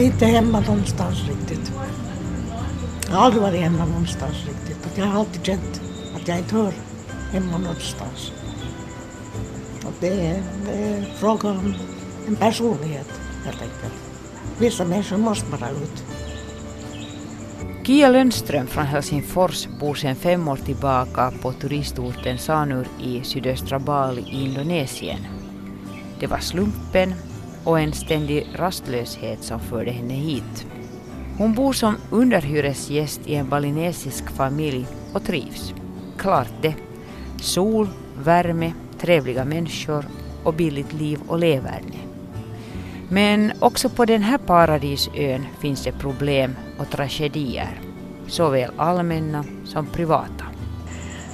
[0.00, 1.72] är inte hemma någonstans riktigt.
[3.08, 4.98] Jag har aldrig varit hemma någonstans riktigt.
[4.98, 5.80] jag har alltid känt
[6.16, 6.72] att jag inte hör
[7.32, 8.32] hemma någonstans.
[9.84, 11.74] Och det, är, det är fråga om
[12.28, 13.08] en personlighet
[13.44, 13.94] helt enkelt.
[14.58, 16.04] Vissa människor måste bara ut.
[17.86, 24.22] Kia Lönnström från Helsingfors bor sedan fem år tillbaka på turistorten Sanur i sydöstra Bali
[24.22, 25.18] i Indonesien.
[26.20, 27.14] Det var slumpen
[27.64, 30.66] och en ständig rastlöshet som förde henne hit.
[31.38, 35.74] Hon bor som underhyresgäst i en balinesisk familj och trivs.
[36.18, 36.74] Klart det.
[37.40, 37.88] Sol,
[38.24, 40.04] värme, trevliga människor
[40.44, 41.96] och billigt liv och leverne.
[43.08, 47.80] Men också på den här paradisön finns det problem och tragedier,
[48.26, 50.44] såväl allmänna som privata.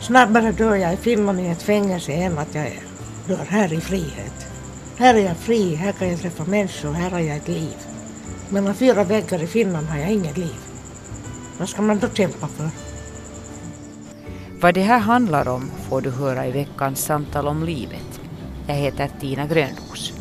[0.00, 2.72] Snabbare dör jag i Finland i ett fängelse än att jag
[3.26, 4.45] dör här i frihet.
[4.98, 7.76] Här är jag fri, här kan jag träffa människor, här har jag ett liv.
[8.48, 10.56] Mellan fyra väggar i Finland har jag inget liv.
[11.58, 12.70] Vad ska man då kämpa för?
[14.60, 18.20] Vad det här handlar om får du höra i veckans samtal om livet.
[18.66, 20.12] Jag heter Tina Grönros.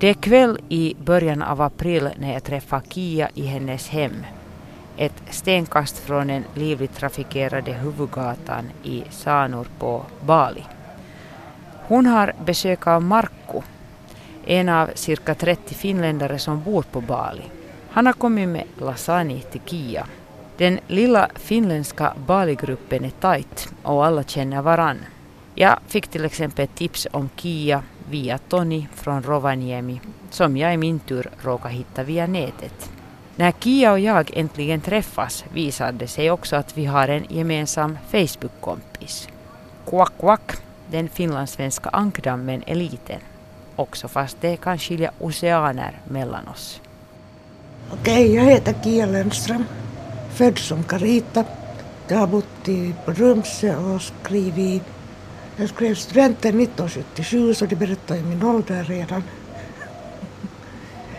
[0.00, 4.12] Det är kväll i början av april när jag träffar Kia i hennes hem.
[4.96, 10.64] Ett stenkast från den livligt trafikerade huvudgatan i Sanur på Bali.
[11.88, 13.60] Hon har besök av Markku,
[14.46, 17.42] en av cirka 30 finländare som bor på Bali.
[17.90, 20.06] Han har kommit med lasagne till Kia.
[20.56, 24.98] Den lilla finländska Bali-gruppen är tajt och alla känner varann.
[25.54, 30.98] Jag fick till exempel tips om Kia via Tony från Rovaniemi som jag i min
[30.98, 32.90] tur råkade hitta via nätet.
[33.38, 37.98] När Kia och jag äntligen träffas visade det sig också att vi har en gemensam
[38.10, 39.28] Facebook-kompis.
[39.86, 40.52] Quack Quack,
[40.90, 43.20] den finlandssvenska ankdammen är liten.
[43.76, 46.80] Också fast det kan skilja oceaner mellan oss.
[47.90, 49.64] Okej, jag heter Kia Lennström.
[50.34, 51.44] Född som Carita.
[52.08, 54.82] Jag har bott i Rumse och skrivit
[55.58, 59.22] jag skrev studenten 1977 så det berättar ju min ålder redan.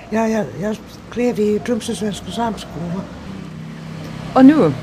[0.10, 0.78] Ja, jag, jag
[1.12, 3.02] skrev i Tromsö svenska samskola.
[4.34, 4.74] Och nu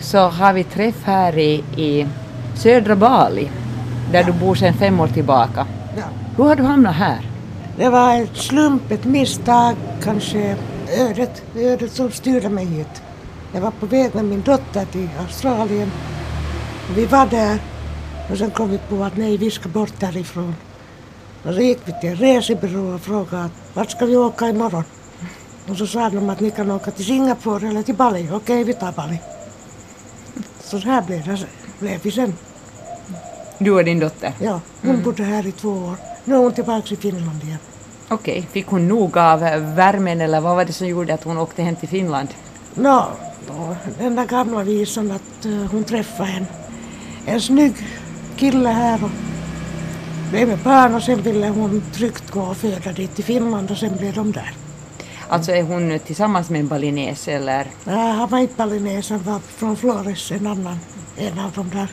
[0.00, 2.06] så har vi träff här i, i
[2.54, 3.50] södra Bali
[4.12, 4.26] där ja.
[4.26, 5.66] du bor sedan fem år tillbaka.
[5.96, 6.02] Ja.
[6.36, 7.30] Hur har du hamnat här?
[7.76, 10.56] Det var ett slump, ett misstag, kanske
[10.98, 13.02] ödet, ödet som styrde mig hit.
[13.52, 15.90] Jag var på väg med min dotter till Australien.
[16.96, 17.58] Vi var där
[18.30, 20.54] och sen kom vi på att nej, vi ska bort därifrån.
[21.44, 24.84] Och så gick vi till en resebyrå och frågade vart ska vi åka imorgon?
[25.68, 28.28] Och så sa de att ni kan åka till Singapore eller till Bali.
[28.32, 29.18] Okej, vi tar Bali.
[30.60, 31.46] Så här blev, det,
[31.78, 32.34] blev vi sen.
[33.58, 34.32] Du och din dotter?
[34.40, 35.02] Ja, hon mm.
[35.02, 35.96] bodde här i två år.
[36.24, 37.58] Nu är hon tillbaka i Finland igen.
[38.08, 38.50] Okej, okay.
[38.52, 39.40] fick hon nog av
[39.74, 42.28] värmen eller vad var det som gjorde att hon åkte hem till Finland?
[42.74, 43.06] Nå,
[43.48, 46.46] no, den där gamla visan att hon träffade en,
[47.26, 47.74] en snygg
[48.36, 49.10] kille här och
[50.34, 53.76] blev med barn och sen ville hon tryggt gå och föda dit till Finland och
[53.78, 54.52] sen blev de där.
[55.28, 57.66] Alltså är hon tillsammans med en balines eller?
[57.84, 60.78] Nej, han var inte balines, han var från Flores, en annan,
[61.16, 61.88] en av de där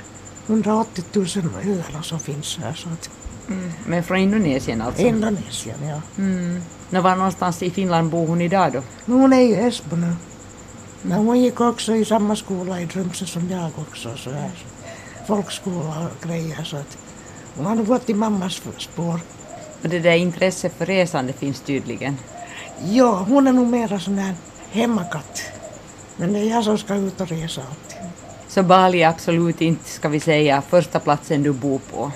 [0.48, 1.26] 180 000
[1.66, 2.74] öarna som finns här.
[2.74, 3.10] Så att,
[3.48, 3.72] mm.
[3.88, 5.02] Men från Indonesien alltså?
[5.02, 6.02] Indonesien, ja.
[6.18, 6.62] Mm.
[6.90, 8.82] När var någonstans i Finland bor hon idag då?
[9.06, 10.16] Men hon är i Esbo nu.
[11.02, 14.18] Men hon gick också i samma skola i Tromsö som jag också.
[14.18, 14.52] Så här
[15.28, 16.64] folkskola och grejer.
[16.64, 16.98] Så att
[17.56, 19.20] hon har nog gått i mammas spår.
[19.84, 22.18] Och det där intresset för resande finns tydligen?
[22.84, 24.36] Ja, hon är nog mera sån där
[24.72, 25.42] hemmakatt.
[26.16, 27.98] Men det är jag som ska ut och resa alltid.
[28.48, 32.12] Så Bali är absolut inte, ska vi säga, första platsen du bor på?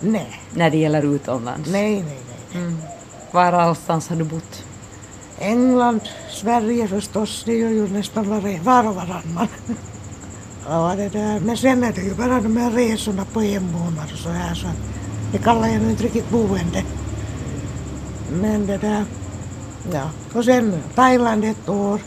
[0.00, 0.40] Nej.
[0.54, 1.70] När det gäller utomlands?
[1.70, 2.18] Nej, nej,
[2.52, 2.62] nej.
[2.62, 2.78] Mm.
[3.30, 4.64] Var allstans har du bott?
[5.38, 9.48] England, Sverige förstås, det gör ju nästan var och varannan.
[10.70, 11.40] Ja, det där.
[11.40, 14.54] Men sen är det ju bara de här resorna på en månad och så här
[14.54, 14.66] så
[15.32, 16.84] det kallar jag nu inte riktigt boende.
[18.32, 19.04] Men det där,
[19.92, 20.10] ja.
[20.32, 22.00] Och sen Thailand ett år,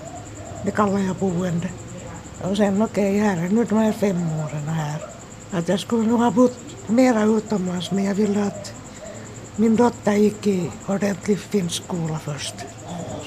[0.65, 1.69] det kallar jag boende.
[2.41, 5.01] Och sen okej, okay, här är nu de här fem åren här.
[5.51, 8.73] Att jag skulle nog ha bott mera utomlands men jag ville att
[9.55, 12.55] min dotter gick i ordentlig finsk skola först.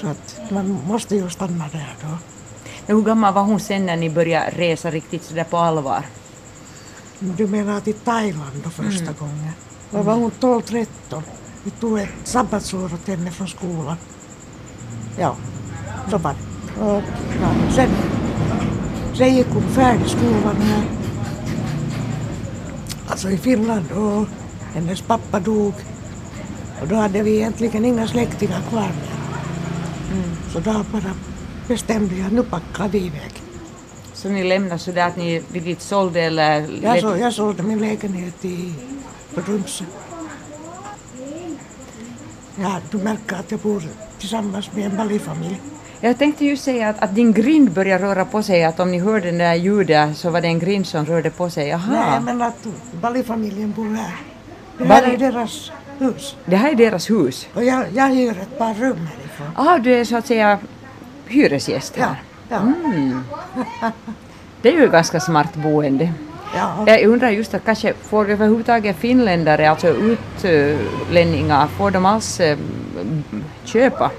[0.01, 2.34] Så att man måste ju stanna där då.
[2.87, 6.05] Hur gammal var hon sen när ni började resa riktigt sådär på allvar?
[7.19, 9.15] Du menar till Thailand då första mm.
[9.19, 9.51] gången?
[9.91, 10.87] Då var hon 12-13.
[11.63, 13.95] Vi tog ett sabbatsår åt henne från skolan.
[15.19, 15.35] Ja,
[16.09, 16.81] så var det.
[16.81, 17.03] Och,
[17.41, 17.89] ja, sen,
[19.13, 20.83] sen gick hon färdig skolan här.
[23.07, 24.27] alltså i Finland och
[24.73, 25.73] hennes pappa dog.
[26.81, 29.15] Och då hade vi egentligen inga släktingar kvar mer.
[30.53, 31.13] Så då bara
[31.67, 33.33] bestämde jag nu packar vi iväg.
[34.13, 36.67] Så ni lämnade så där att ni riktigt sålde eller?
[36.83, 38.73] Jag, så, jag sålde min lägenhet i
[39.35, 39.83] Rumsö.
[42.55, 43.83] Ja, du märker att jag bor
[44.19, 45.61] tillsammans med en Bali-familj.
[46.01, 48.99] Jag tänkte ju säga att, att din grind börjar röra på sig, att om ni
[48.99, 51.67] hörde det där ljudet så var det en grind som rörde på sig.
[51.67, 51.81] Jaha.
[51.89, 52.67] Nej, men att
[53.01, 54.15] Bali-familjen bor här.
[54.77, 56.35] Det här Bali- är deras hus.
[56.45, 57.47] Det här är deras hus.
[57.53, 59.47] Och jag, jag hyr ett par rum härifrån.
[59.67, 60.59] Ah, du är så att säga
[61.27, 62.15] hyresgäst Ja,
[62.49, 63.23] ja, Mm.
[64.61, 66.13] Det är ju ganska smart boende.
[66.55, 66.83] ja.
[66.87, 72.57] Jag undrar just att kanske får överhuvudtaget finländare, alltså utlänningar, får de alls eh,
[73.63, 74.11] köpa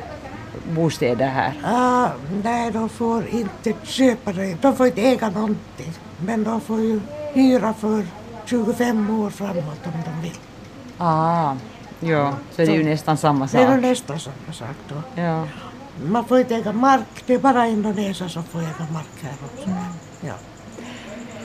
[0.70, 1.53] bostäder här?
[1.64, 2.08] Ah,
[2.44, 4.56] nej, de får inte köpa det.
[4.62, 5.93] De får inte äga någonting.
[6.20, 7.00] Men de får ju
[7.32, 8.06] hyra för
[8.44, 10.37] 25 år framåt om de vill.
[10.99, 11.55] Ah,
[12.00, 13.81] ja, så det är ju nästan samma Det är sak.
[13.82, 15.23] nästan samma sak då.
[15.23, 15.44] Ja.
[16.05, 17.25] Man får inte äga mark.
[17.27, 19.71] Det är bara indoneser som får äga mark här också.
[20.21, 20.35] Ja.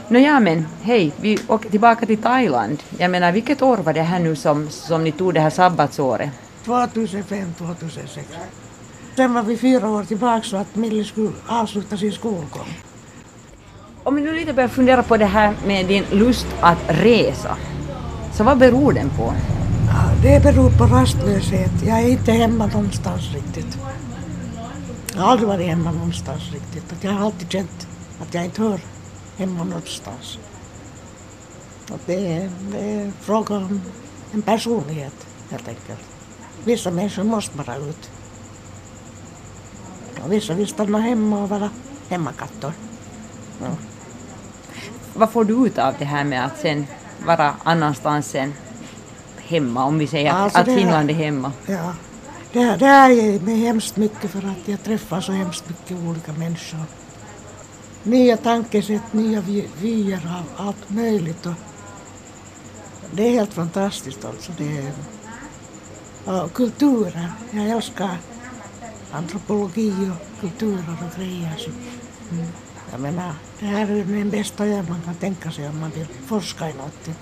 [0.07, 2.83] Nåja men hej, vi åker tillbaka till Thailand.
[2.97, 6.29] Jag menar vilket år var det här nu som, som ni tog det här sabbatsåret?
[6.65, 8.27] 2005, 2006.
[9.15, 12.67] Sen var vi fyra år tillbaka så att Millie skulle avsluta sin skolgång.
[14.03, 17.57] Om vi nu lite börjar fundera på det här med din lust att resa.
[18.33, 19.33] Så vad beror den på?
[19.87, 21.71] Ja, det beror på rastlöshet.
[21.85, 23.77] Jag är inte hemma någonstans riktigt.
[25.13, 26.93] Jag har aldrig varit hemma någonstans riktigt.
[26.93, 27.87] Att jag har alltid känt
[28.21, 28.79] att jag inte hör
[29.37, 30.37] hemma någonstans.
[31.91, 33.81] Och det, är, det är fråga om
[34.31, 35.99] en personlighet helt enkelt.
[36.63, 38.11] Vissa människor måste bara ut.
[40.23, 41.69] Och vissa vill stanna hemma och vara
[42.09, 42.73] hemmakatter.
[43.61, 43.67] Ja.
[45.13, 46.87] Vad får du ut av det här med att sen
[47.25, 48.53] vara annanstans än
[49.37, 51.51] hemma, om vi säger Alltså att Finland är hemma?
[51.65, 51.93] Ja,
[52.53, 56.33] det, det här ger mig hemskt mycket för att jag träffar så hemskt mycket olika
[56.33, 56.79] människor.
[58.03, 61.45] Nya tankesätt, nya vy- vyer av allt möjligt.
[61.45, 61.53] Och
[63.11, 64.51] det är helt fantastiskt alltså.
[64.57, 64.93] Det är,
[66.43, 67.31] och kulturer.
[67.51, 68.17] Jag älskar
[69.11, 71.55] antropologi och kulturer och grejer.
[71.57, 71.69] Så,
[72.31, 72.47] mm.
[72.91, 76.07] Jag menar, det här är den bästa jag man kan tänka sig om man vill
[76.25, 77.15] forska i någonting.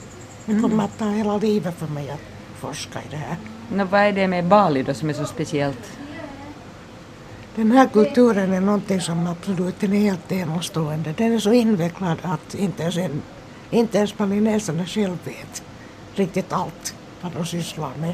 [0.46, 2.20] Det kommer att ta hela livet för mig att
[2.60, 3.38] forska i det här.
[3.72, 6.00] Nå, vad är det med Bali då som är så speciellt?
[7.56, 11.14] Den här kulturen är någonting som absolut är helt enastående.
[11.18, 13.22] Den är så invecklad att inte ens, en,
[13.70, 15.64] inte ens balineserna själv vet
[16.16, 18.14] riktigt allt vad de sysslar med.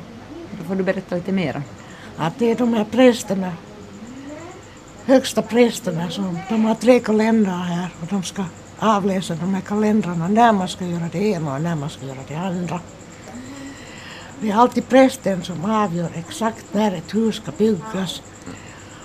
[0.60, 1.64] Då får du berätta lite mera.
[2.18, 3.52] Att det är de här prästerna,
[5.06, 8.44] högsta prästerna, som de har tre kalendrar här och de ska
[8.80, 12.24] avläsa de här kalendrarna när man ska göra det ena och när man ska göra
[12.28, 12.80] det andra.
[14.42, 18.22] Det är alltid prästen som avgör exakt när ett hus ska byggas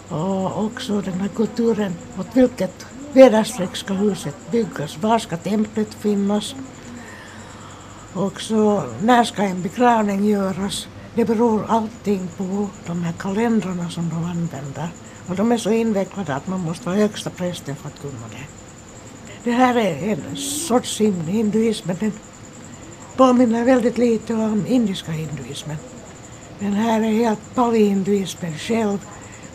[0.08, 6.54] och också den här kulturen åt vilket väderstreck ska huset byggas, var ska templet finnas
[8.12, 10.88] och så när ska en begravning göras.
[11.14, 14.88] Det beror allting på de här kalendrarna som de använder.
[15.28, 18.46] Och de är så invecklade att man måste vara högsta prästen för att kunna det.
[19.44, 22.12] Det här är en sorts hinduism, men Den
[23.16, 25.76] påminner väldigt lite om indiska hinduismen.
[26.58, 28.98] Den här är helt pali-hinduismen själv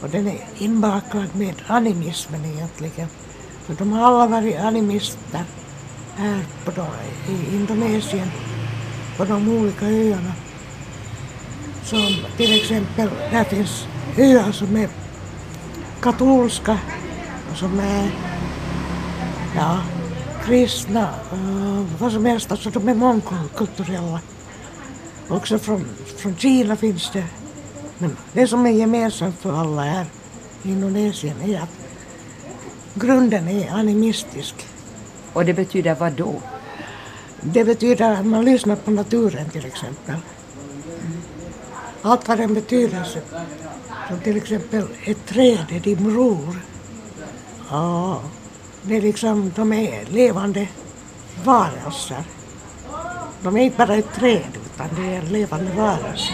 [0.02, 3.08] och den är inbakad med animismen egentligen.
[3.66, 5.44] För de har alla varit animister
[6.16, 6.86] här på de,
[7.34, 8.28] i Indonesien,
[9.18, 10.34] på de olika öarna.
[11.84, 14.90] Som till exempel, där finns öar som är
[16.02, 16.80] katolska
[17.52, 18.12] och som är
[19.56, 19.80] ja,
[20.46, 21.10] kristna,
[22.00, 24.20] vad som helst, alltså de är mångkulturella.
[25.28, 25.86] Också från,
[26.18, 27.26] från Kina finns det.
[27.98, 30.06] Men det som är gemensamt för alla här
[30.64, 31.70] i Indonesien är att
[32.94, 34.68] grunden är animistisk.
[35.34, 36.42] Och det betyder vad då?
[37.42, 40.16] Det betyder att man lyssnar på naturen till exempel.
[42.02, 43.22] Allt har en betydelse.
[44.08, 46.62] Som till exempel ett träd är din bror.
[47.70, 48.22] Ja,
[48.82, 50.68] det är liksom, de är levande
[51.44, 52.24] varelser.
[53.44, 56.34] De är inte bara ett träd utan det är levande varelse.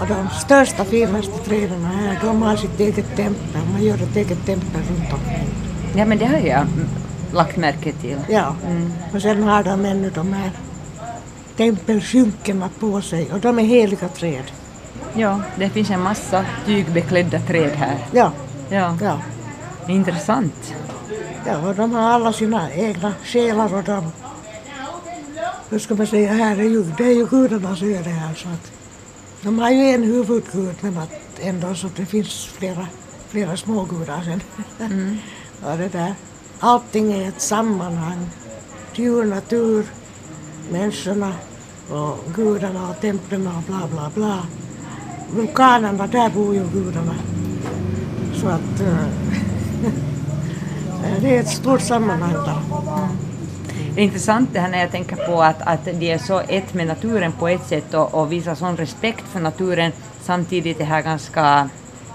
[0.00, 3.60] Och de största, finaste träden här, de har sitt eget tempel.
[3.72, 5.48] Man gör ett eget tempel runt omkring.
[5.96, 6.88] Ja men det har jag mm,
[7.32, 8.18] lagt märke till.
[8.28, 8.56] Ja,
[9.14, 10.50] och sen har de ännu de här
[11.56, 14.44] tempelskynkorna på sig och de är heliga träd.
[15.14, 17.98] Ja, det finns en massa tygbeklädda träd här.
[18.12, 18.32] Ja,
[18.68, 19.18] Ja, ja,
[19.88, 20.74] intressant.
[21.46, 24.12] Ja de har alla sina egna själar och de,
[25.70, 28.72] hur ska man säga, här är ju, det är ju gudarnas öde här så att
[29.42, 31.10] de har ju en huvudgud men att
[31.40, 32.86] ändå så det finns flera,
[33.28, 34.40] flera smågudar sen.
[34.80, 35.16] Mm.
[35.62, 36.14] och det där,
[36.60, 38.30] allting är ett sammanhang.
[38.94, 39.86] Djur, natur,
[40.70, 41.32] människorna
[41.90, 44.46] och gudarna och templen och bla bla bla.
[45.36, 47.14] Vulkanerna, där bor ju gudarna.
[48.34, 49.06] Så att äh,
[51.20, 52.58] det är ett stort sammanhang där.
[53.94, 56.74] Det är intressant det här när jag tänker på att, att de är så ett
[56.74, 59.92] med naturen på ett sätt och, och visar sån respekt för naturen
[60.22, 61.68] samtidigt är det här ganska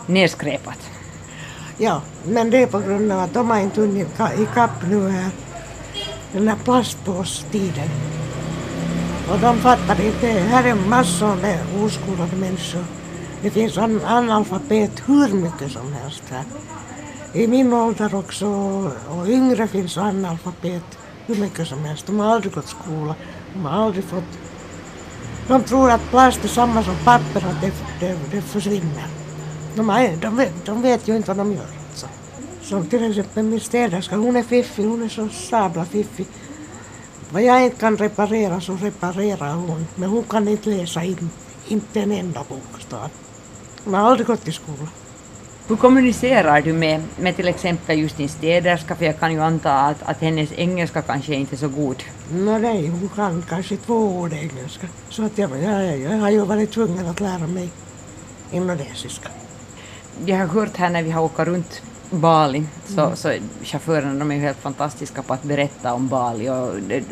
[0.06, 0.90] nedskräpat.
[1.78, 4.08] Ja, men det är på grund av att de har inte hunnit
[4.40, 5.32] ikapp nu här
[6.32, 7.90] den här plastpåstiden.
[9.32, 12.84] Och de fattar inte, här är massor med oskolade människor.
[13.42, 16.44] Det finns an analfabet hur mycket som helst här.
[17.34, 18.48] I min ålder också
[19.10, 22.06] och yngre finns analfabet hur mycket som helst.
[22.06, 23.16] De har aldrig gått skola.
[23.54, 24.40] De har aldrig fått...
[25.48, 29.08] De tror att plast är samma som papper, att det, det, det försvinner.
[29.76, 31.68] De, har, de, vet, de vet ju inte vad de gör.
[31.90, 32.08] Alltså.
[32.62, 36.28] Som till exempel min städerska, hon är fiffig, hon är så sabla fiffig.
[37.30, 41.30] Vad jag inte kan reparera så reparerar hon, men hon kan inte läsa in,
[41.68, 43.10] inte en enda bokstav.
[43.84, 44.90] Hon har aldrig gått i skolan.
[45.70, 49.74] Hur kommunicerar du med, med till exempel just din städerska, för jag kan ju anta
[49.74, 52.04] att, att hennes engelska kanske inte är så god?
[52.32, 54.88] No, nej, hon kan kanske två ord engelska.
[55.10, 57.70] Så att jag, jag, jag har ju varit tvungen att lära mig
[58.52, 59.30] indonesiska.
[60.26, 63.16] Jag har hört här när vi har åkt runt Bali, så, mm.
[63.16, 63.34] så
[63.64, 66.50] chaufförerna de är ju helt fantastiska på att berätta om Bali.
[66.50, 67.04] Och de,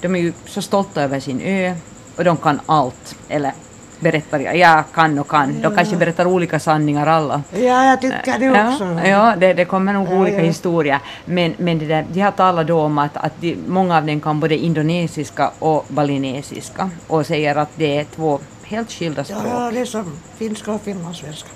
[0.00, 1.74] de är ju så stolta över sin ö
[2.16, 3.52] och de kan allt, eller
[4.00, 4.84] berättar jag.
[4.94, 5.60] Kan och kan.
[5.62, 7.42] De kanske berättar olika sanningar alla.
[7.52, 8.84] Ja, jag tycker det också.
[8.84, 10.42] Ja, ja det, det kommer nog ja, olika ja.
[10.42, 10.98] historier.
[11.24, 14.20] Men, men det där, de har talat då om att, att de, många av dem
[14.20, 19.42] kan både indonesiska och balinesiska och säger att det är två helt skilda språk.
[19.46, 21.48] Ja, det är som finska och finlandssvenska.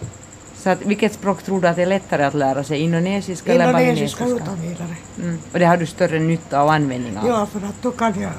[0.56, 2.80] Så att, vilket språk tror du att det är lättare att lära sig?
[2.80, 4.24] Indonesiska, eller balinesiska?
[4.24, 4.96] Indonesiska utan vidare.
[5.22, 5.38] Mm.
[5.52, 7.28] Och det har du större nytta och användning av?
[7.28, 8.32] Ja, för att då kan jag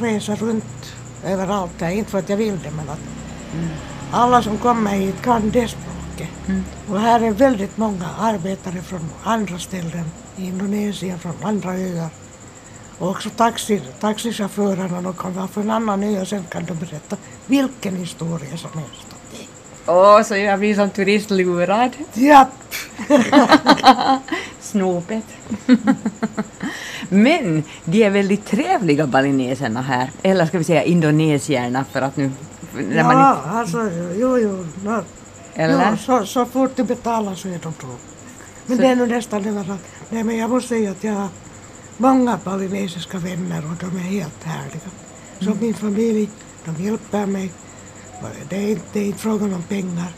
[0.00, 0.94] resa runt
[1.26, 1.82] överallt.
[1.82, 2.98] Inte för att jag vill det, men att
[3.54, 3.68] Mm.
[4.12, 6.28] Alla som kommer hit kan det språket.
[6.48, 6.64] Mm.
[6.88, 10.04] Och här är väldigt många arbetare från andra ställen
[10.36, 12.08] i Indonesien, från andra öar.
[12.98, 16.74] Och också taxi, taxichaufförerna, de kan vara från en annan ö och sen kan de
[16.74, 17.16] berätta
[17.46, 19.06] vilken historia som helst.
[19.86, 21.90] Åh, oh, så jag blir som turistlurad?
[22.12, 22.74] Japp!
[24.60, 25.24] Snopet.
[27.08, 32.30] Men de är väldigt trevliga balineserna här, eller ska vi säga indonesierna för att nu
[32.74, 33.50] när ja, man inte...
[33.50, 34.66] alltså jo, jo.
[34.84, 35.04] No,
[35.54, 35.90] Eller?
[35.90, 37.98] Jo, så, så fort du betalar så är de tråkiga.
[38.66, 38.82] Men så...
[38.82, 39.82] det är nog nästan överallt.
[40.10, 41.28] Nej, men jag måste säga att jag har
[41.96, 44.90] många balinesiska vänner och de är helt härliga.
[45.38, 45.58] Så mm.
[45.60, 46.30] min familj,
[46.64, 47.52] de hjälper mig.
[48.48, 50.12] Det är inte, det är inte frågan om pengar.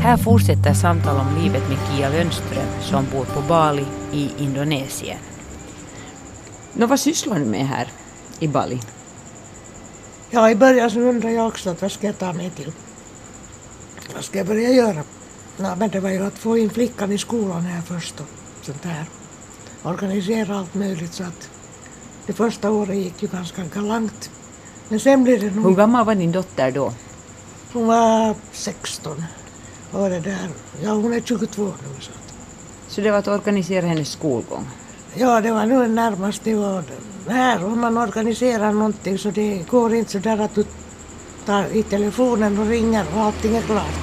[0.00, 5.18] Här fortsätter samtal om livet med Kia Lönström som bor på Bali i Indonesien.
[6.72, 7.88] Nå, vad sysslar du med här
[8.38, 8.80] i Bali?
[10.30, 12.72] Ja, i början så undrade jag också att vad ska jag ta mig till?
[14.14, 15.02] Vad ska jag börja göra?
[15.56, 18.26] Ja, men det var ju att få in flickan i skolan här först och
[18.62, 19.04] sånt där.
[19.82, 21.50] Organisera allt möjligt så att
[22.26, 24.30] det första året gick ju ganska galant.
[24.88, 25.64] Men sen blev det nog...
[25.64, 26.92] Hur gammal var din dotter då?
[27.72, 29.24] Hon var 16.
[29.92, 30.48] Och det där,
[30.82, 32.00] ja hon är 22 nu.
[32.00, 32.10] Så,
[32.88, 34.66] så det var att organisera hennes skolgång?
[35.14, 36.84] Ja, det var nu närmast det var
[37.28, 40.64] här om man organiserar någonting så det går inte så där att du
[41.46, 44.00] tar i telefonen och ringer och allting är klart.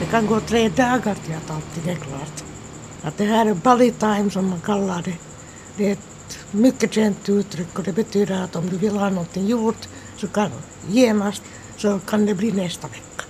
[0.00, 2.44] Det kan gå tre dagar till att allting är klart.
[3.02, 5.16] Att det här är Bali time som man kallar det.
[5.76, 9.46] Det är ett mycket känt uttryck och det betyder att om du vill ha någonting
[9.46, 10.50] gjort så kan
[10.88, 11.42] genast
[11.76, 13.24] så kan det bli nästa vecka.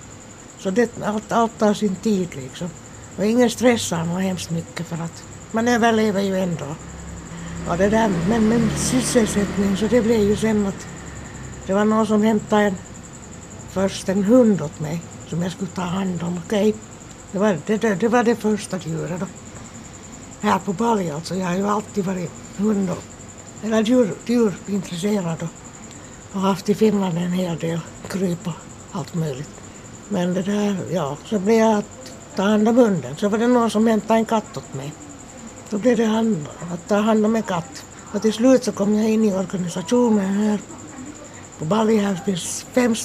[0.59, 2.69] Så det, allt, allt tar sin tid liksom.
[3.17, 6.65] Och ingen stressar något hemskt mycket för att man överlever ju ändå.
[7.67, 10.87] Ja, det där med, med sysselsättning så det blev ju sen att
[11.67, 12.75] det var någon som hämtade en,
[13.69, 16.39] först en hund åt mig som jag skulle ta hand om.
[16.45, 16.81] Okej, okay.
[17.31, 19.25] det, var, det, det, det var det första djuret då.
[20.41, 21.35] Här på Bali alltså.
[21.35, 23.03] Jag har ju alltid varit hund och,
[23.63, 25.49] eller djur, djurintresserad och,
[26.35, 28.53] och haft i Finland en hel del kryp och
[28.91, 29.49] allt möjligt.
[30.09, 33.15] Men det där, ja, så blev jag att ta hand om hunden.
[33.17, 34.93] Så var det någon som hämtade en katt åt mig.
[35.69, 37.85] Då blev det hand, att ta hand om en katt.
[38.13, 40.59] Och till slut så kom jag in i organisationen här.
[41.59, 42.95] På Bali här finns fem,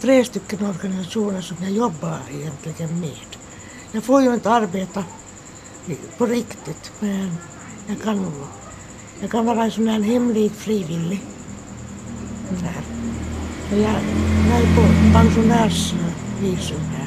[0.00, 3.36] tre stycken organisationer som jag jobbar egentligen med.
[3.92, 5.04] Jag får ju inte arbeta
[6.18, 6.92] på riktigt.
[7.00, 7.36] Men
[7.86, 8.32] jag kan,
[9.20, 11.20] jag kan vara en sån här hemlig frivillig.
[12.50, 12.84] Där.
[13.70, 13.80] Jag,
[14.50, 14.82] jag är på
[15.18, 17.03] pensionärsvisum här.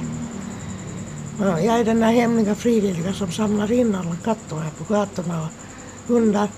[1.40, 5.42] Ja, Jag är den där hemliga frivilliga som samlar in alla katter här på gatorna
[5.42, 5.50] och
[6.08, 6.50] hundar.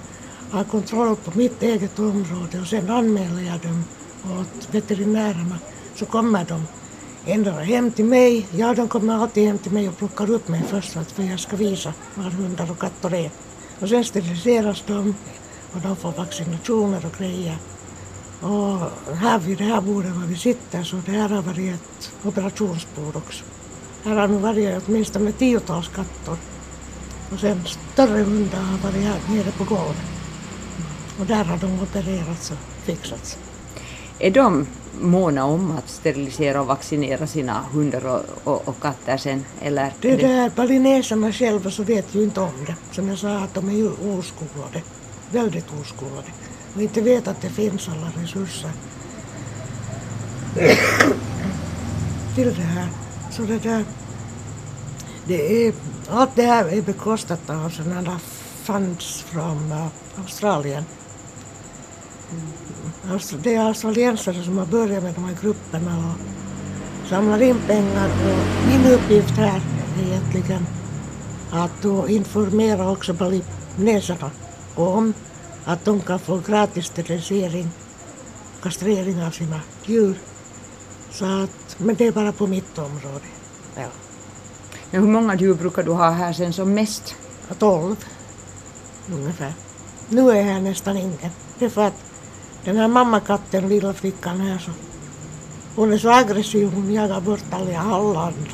[0.51, 3.83] Har kontroll på mitt eget område och sen anmäler jag dem
[4.39, 5.59] åt veterinärerna.
[5.95, 6.63] Så kommer de
[7.25, 8.47] ändå hem till mig.
[8.51, 11.23] Ja, de kommer alltid hem till mig och plockar upp mig först för att för
[11.23, 13.31] jag ska visa var hundar och katter är.
[13.79, 15.15] Och sen steriliseras de
[15.73, 17.57] och de får vaccinationer och grejer.
[18.41, 22.11] Och här vid det här bordet var vi sitter så det här har varit ett
[22.23, 23.43] operationsbord också.
[24.03, 26.35] Här har nu varit åtminstone tiotals katter.
[27.33, 29.97] Och sen större hundar har varit här nere på golvet.
[31.19, 33.37] Och där har de opererats och fixats.
[34.19, 34.67] Är de
[35.01, 39.45] måna om att sterilisera och vaccinera sina hundar och, och, och katter sen?
[39.61, 42.75] Eller Det där balineserna själva så vet ju inte om det.
[42.91, 44.81] Som jag sa att de är ju oskolade.
[45.31, 46.27] Väldigt oskolade.
[46.75, 48.71] Och inte vet att det finns alla resurser
[52.35, 52.87] till det här.
[53.39, 53.85] Alltså det där,
[55.25, 55.73] det är,
[56.09, 58.19] allt det här är bekostat av sådana
[58.63, 59.87] funds från äh,
[60.21, 60.85] Australien.
[62.31, 63.13] Mm.
[63.13, 67.59] Alltså, Det är alltså australiensare som har börjat med de här grupperna och samlar in
[67.67, 68.09] pengar.
[68.09, 69.61] Och min uppgift här
[69.99, 70.65] är egentligen
[71.51, 74.31] att då informera också balineserna
[74.75, 75.13] om
[75.65, 77.69] att de kan få gratis sterilisering,
[78.61, 80.15] kastrering av sina djur.
[81.11, 83.25] Så att, men det är bara på mitt område.
[83.75, 83.87] Ja.
[84.91, 87.15] Men hur många djur brukar du ha här sen som mest?
[87.59, 87.95] 12
[89.13, 89.53] ungefär.
[90.09, 91.31] Nu är här nästan ingen.
[91.59, 92.03] Det är för att
[92.63, 94.71] den här mammakatten, lilla flickan här, så,
[95.75, 98.51] hon är så aggressiv, hon jagar bort alla, alla andra.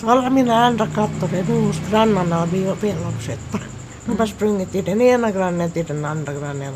[0.00, 3.58] Så alla mina andra katter är nu hos grannarna och blir väluppsatta.
[4.04, 6.74] De har sprungit till den ena grannen till den andra grannen.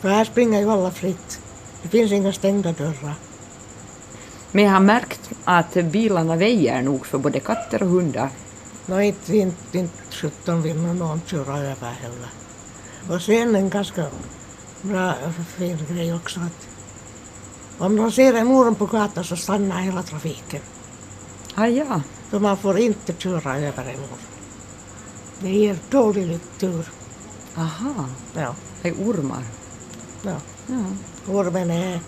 [0.00, 1.40] För här springer ju alla fritt.
[1.82, 3.14] Det finns inga stängda dörrar.
[4.52, 8.30] Men jag har märkt att bilarna väjer nog för både katter och hundar.
[8.86, 12.28] Nå inte, inte, inte sjutton vill någon köra över heller.
[13.10, 14.06] Och sen en ganska
[14.82, 15.14] bra
[15.56, 16.68] fin grej också att
[17.78, 20.60] om de ser en orm på gatan så stannar hela trafiken.
[21.54, 22.02] Ah, ja.
[22.30, 24.18] För man får inte köra över en orm.
[25.38, 26.88] Det ger dålig tur.
[27.56, 29.42] Aha, Ja, det är ormar.
[30.22, 30.36] ja.
[30.66, 30.84] Ja.
[31.32, 32.00] Ormen är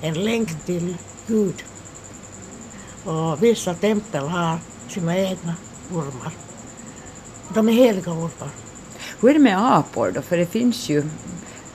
[0.00, 0.96] en länk till
[1.26, 1.64] Gud.
[3.04, 4.58] Och vissa tempel har
[4.88, 5.54] sina egna
[5.92, 6.32] ormar.
[7.54, 8.48] De är heliga ormar.
[9.20, 10.22] Hur är det med apor då?
[10.22, 11.04] För det finns ju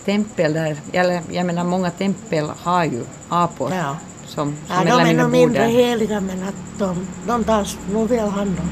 [0.05, 3.97] tempel där, eller jag menar många tempel har ju apor Ja.
[4.25, 8.29] som, som Ja, de är nog mindre heliga men att de, de tas nog väl
[8.29, 8.69] hand om.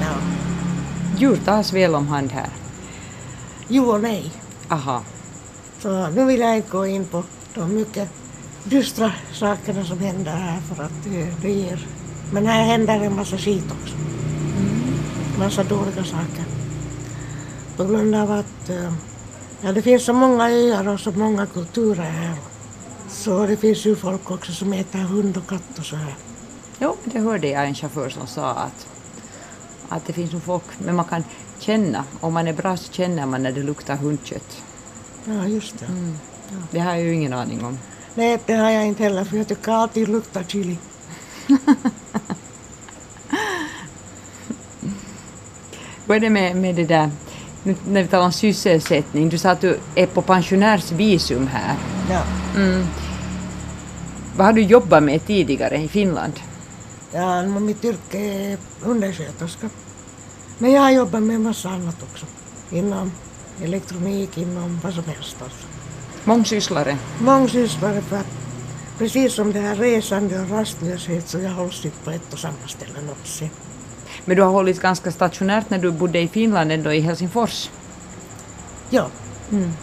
[0.00, 0.14] Ja.
[1.18, 2.48] Djur tas väl om hand här.
[3.68, 4.32] Jo och nej.
[4.68, 5.02] Aha.
[5.82, 7.22] Så nu vill jag inte gå in på
[7.54, 8.08] de mycket
[8.70, 11.86] dystra sakerna som händer här för att det, det ger...
[12.32, 13.94] Men här händer en massa skit också.
[15.38, 16.44] Massa dåliga saker.
[17.76, 18.92] På grund av att eh,
[19.60, 22.34] ja, det finns så många öar och så många kulturer här.
[23.08, 26.14] Så det finns ju folk också som äter hund och katt och så här.
[26.78, 28.86] Jo, det hörde jag en chaufför som sa att,
[29.88, 31.24] att det finns nog folk, men man kan
[31.58, 34.62] känna, om man är bra så känner man när det luktar hundkött.
[35.24, 35.86] Ja, just det.
[36.70, 37.78] Det har jag ju ingen aning om.
[38.16, 40.78] Nej, det har jag inte heller för jag tycker alltid luktar chili.
[46.06, 47.10] Vad är det med, med det där,
[47.62, 51.76] nu när vi talar om sysselsättning, du sa att du är på pensionärsvisum här.
[52.10, 52.22] Ja.
[52.56, 52.86] Mm.
[54.36, 56.32] Vad har du jobbat med tidigare i Finland?
[57.12, 59.70] Ja, mitt yrke är undersköterska.
[60.58, 62.26] Men jag har jobbat med massa annat också.
[62.70, 63.12] Inom
[63.62, 65.36] elektronik, inom vad som helst.
[65.42, 65.75] Alltså.
[66.26, 66.96] Mångsysslare?
[67.20, 68.26] Mångsysslare för att
[68.98, 72.66] precis som det här resande och rastlöshet så jag hålls inte på ett och samma
[72.66, 73.50] ställe någonsin.
[74.24, 77.70] Men du har hållit ganska stationärt när du bodde i Finland, ändå i Helsingfors.
[78.90, 79.08] Ja,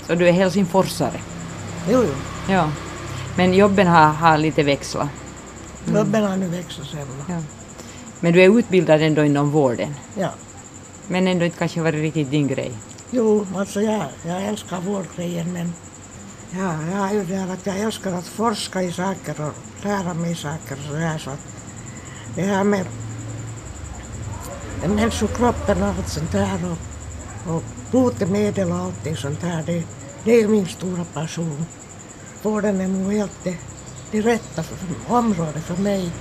[0.07, 1.19] Så du är helsingforsare.
[1.89, 2.13] jo, jo.
[2.53, 2.69] Ja.
[3.37, 5.07] Men jobben har, har lite växlat.
[5.95, 7.07] Jobben har nu växt sen.
[7.29, 7.41] Ja.
[8.19, 9.93] Men du är utbildad ändå inom vården.
[10.17, 10.29] Ja.
[11.07, 12.71] Men ändå inte kanske varit riktigt din grej.
[13.11, 15.73] Jo, alltså jag, jag älskar vårdgrejen men
[16.57, 19.53] ja, jag har ju det här att jag älskar att forska i saker och
[19.85, 21.39] lära mig saker och sådär så att
[22.35, 22.85] det här med
[24.87, 29.83] människokroppen och allt sånt där och, och botemedel och allting sånt där, det,
[30.23, 31.65] det är min stora passion.
[32.41, 33.57] Vården är nog helt det,
[34.11, 34.77] det rätta för,
[35.13, 36.11] området för mig.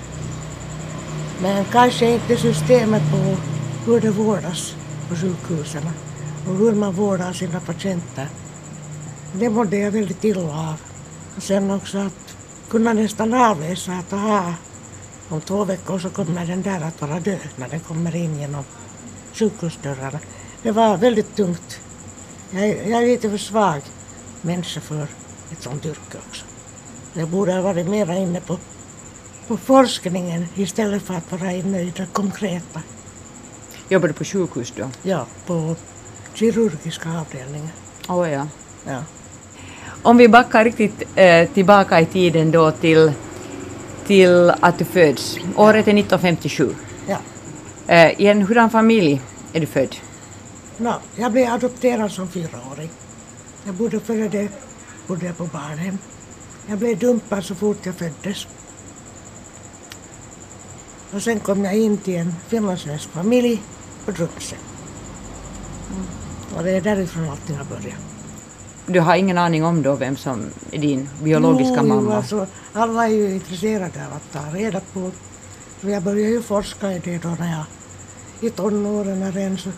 [1.42, 3.36] Men kanske inte systemet på
[3.86, 4.74] hur det vårdas
[5.08, 5.82] på sjukhusen
[6.48, 8.28] och hur man vårdar sina patienter.
[9.34, 10.80] Det mådde jag väldigt illa av.
[11.36, 12.36] Och sen också att
[12.68, 14.54] kunna nästan avläsa att aha,
[15.28, 18.64] om två veckor så kommer den där att vara död när den kommer in genom
[19.32, 20.18] sjukhusdörrarna.
[20.62, 21.80] Det var väldigt tungt.
[22.50, 23.82] Jag, jag är lite för svag
[24.40, 25.06] människa för
[25.52, 26.44] ett sånt yrke också.
[27.12, 28.58] Jag borde ha varit mera inne på,
[29.48, 32.82] på forskningen istället för att vara inne i det konkreta.
[33.88, 34.90] Jobbar du på sjukhus då?
[35.02, 35.76] Ja, på
[36.34, 37.70] kirurgiska avdelningen.
[38.08, 38.46] Oh, ja.
[38.86, 39.02] Ja.
[40.02, 43.12] Om vi backar riktigt eh, tillbaka i tiden då till,
[44.06, 45.38] till att du föds.
[45.56, 46.74] Året är 1957.
[47.06, 47.16] Ja.
[47.86, 49.20] Eh, I en hurdan familj
[49.52, 49.96] är du född?
[50.76, 52.90] No, jag blev adopterad som fyraåring.
[53.64, 54.48] Jag bodde före det
[55.06, 55.98] bodde jag på barnhem.
[56.66, 58.46] Jag blev dumpad så fort jag föddes.
[61.12, 63.62] Och sen kom jag in till en finlandssvensk familj
[64.04, 64.56] på Drumse.
[66.56, 68.11] Och det är därifrån allting har börjat.
[68.86, 72.16] Du har ingen aning om då vem som är din biologiska Jo, jo, mamma?
[72.16, 75.10] alltså, alla är ju intresserade av att ta reda på.
[75.80, 77.64] Så jag började ju forska i det då när jag
[78.40, 79.70] i tonåren redan så.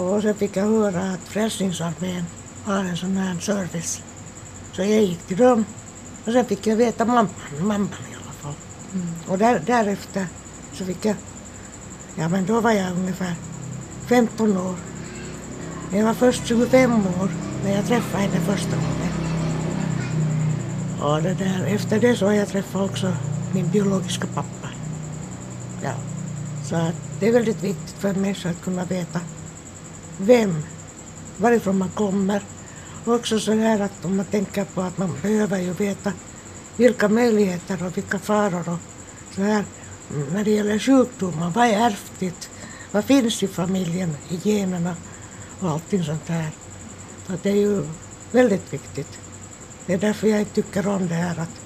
[0.00, 2.24] Och sen fick jag höra att Frälsningsarmén
[2.64, 4.02] har en sån här service.
[4.72, 5.64] Så jag gick till dem
[6.24, 7.28] och sen fick jag veta mamman,
[7.60, 8.54] mamman i alla fall.
[9.26, 10.26] Och där, därefter
[10.72, 11.16] så fick jag,
[12.16, 13.34] ja men då var jag ungefär
[14.06, 14.74] 15 år.
[15.92, 17.30] Jag var först 25 år
[17.64, 19.12] när jag träffade henne första gången.
[21.00, 23.12] Och det där, efter det så har jag träffat också
[23.52, 24.68] min biologiska pappa.
[25.82, 25.92] Ja.
[26.64, 29.20] Så att det är väldigt viktigt för en människa att kunna veta
[30.18, 30.62] vem,
[31.36, 32.42] varifrån man kommer.
[33.04, 36.12] Och också så här att om man tänker på att man behöver ju veta
[36.76, 38.78] vilka möjligheter och vilka faror och
[39.34, 39.64] så här
[40.32, 41.50] när det gäller sjukdomar.
[41.50, 42.50] Vad är ärftligt?
[42.92, 44.96] Vad finns i familjen, i generna
[45.60, 46.50] och allting sånt här.
[47.28, 47.84] Så det är ju
[48.32, 49.18] väldigt viktigt.
[49.86, 51.60] Det är därför jag inte tycker om det här att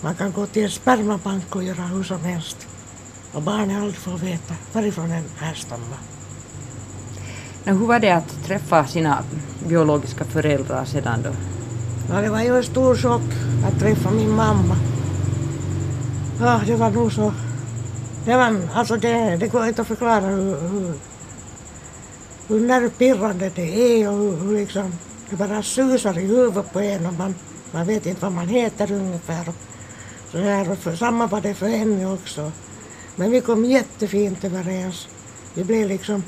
[0.00, 2.56] man kan gå till en spermabank och göra hur som helst.
[3.32, 5.98] Och barnet aldrig får veta varifrån den härstammar.
[7.64, 9.24] Nå, hur var det att träffa sina
[9.68, 11.30] biologiska föräldrar sedan då?
[12.10, 13.30] Ja, det var ju en stor chock
[13.66, 14.76] att träffa min mamma.
[16.40, 17.32] Ja, det var nog så...
[18.24, 20.94] Det, var, alltså det, det går inte att förklara hur, hur,
[22.48, 24.92] hur nervpirrande det är och hur, hur liksom,
[25.30, 27.34] det bara susar i huvudet på en och man,
[27.70, 29.52] man vet inte vad man heter ungefär.
[30.32, 32.52] Så här, och för, samma var det för henne också.
[33.16, 35.08] Men vi kom jättefint överens.
[35.54, 36.22] Vi blev liksom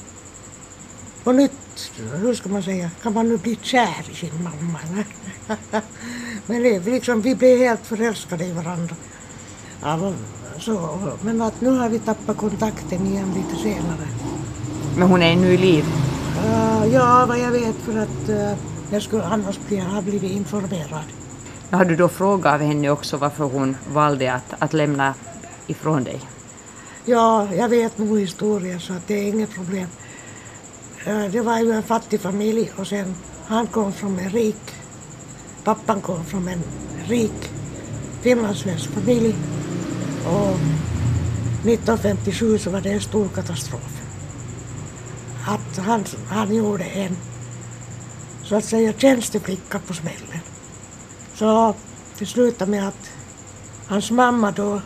[1.25, 4.79] på nytt, hur ska man säga, kan man nu bli kär i sin mamma?
[6.47, 8.97] Men det, liksom, vi blev helt förälskade i varandra.
[9.83, 10.13] Ja,
[10.59, 14.09] så, men att nu har vi tappat kontakten igen lite senare.
[14.97, 15.85] Men hon är ännu i liv.
[16.45, 18.59] Uh, ja, vad jag vet för att uh,
[18.91, 21.05] jag skulle annars bli, ha blivit informerad.
[21.71, 25.15] Har du då frågat av henne också varför hon valde att, att lämna
[25.67, 26.21] ifrån dig?
[27.05, 29.89] Ja, jag vet nog historien så att det är inget problem.
[31.07, 33.15] Eh, Det var ju en fattig familj och sen
[33.47, 34.75] han kom från en rik,
[35.65, 36.63] pappan kom från en
[37.09, 37.51] rik
[38.21, 39.35] finlandssvensk familj
[40.27, 40.57] och
[41.65, 44.06] 1957 så var det en stor katastrof.
[45.47, 47.17] Att han, han gjorde en
[48.43, 50.41] så att säga tjänsteflicka på smällen.
[51.35, 51.75] Så
[52.19, 53.11] det slutade med att
[53.87, 54.81] hans mamma då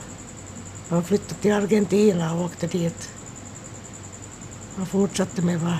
[0.88, 3.11] han flyttade till Argentina och åkte dit
[4.81, 5.79] och fortsatte med vad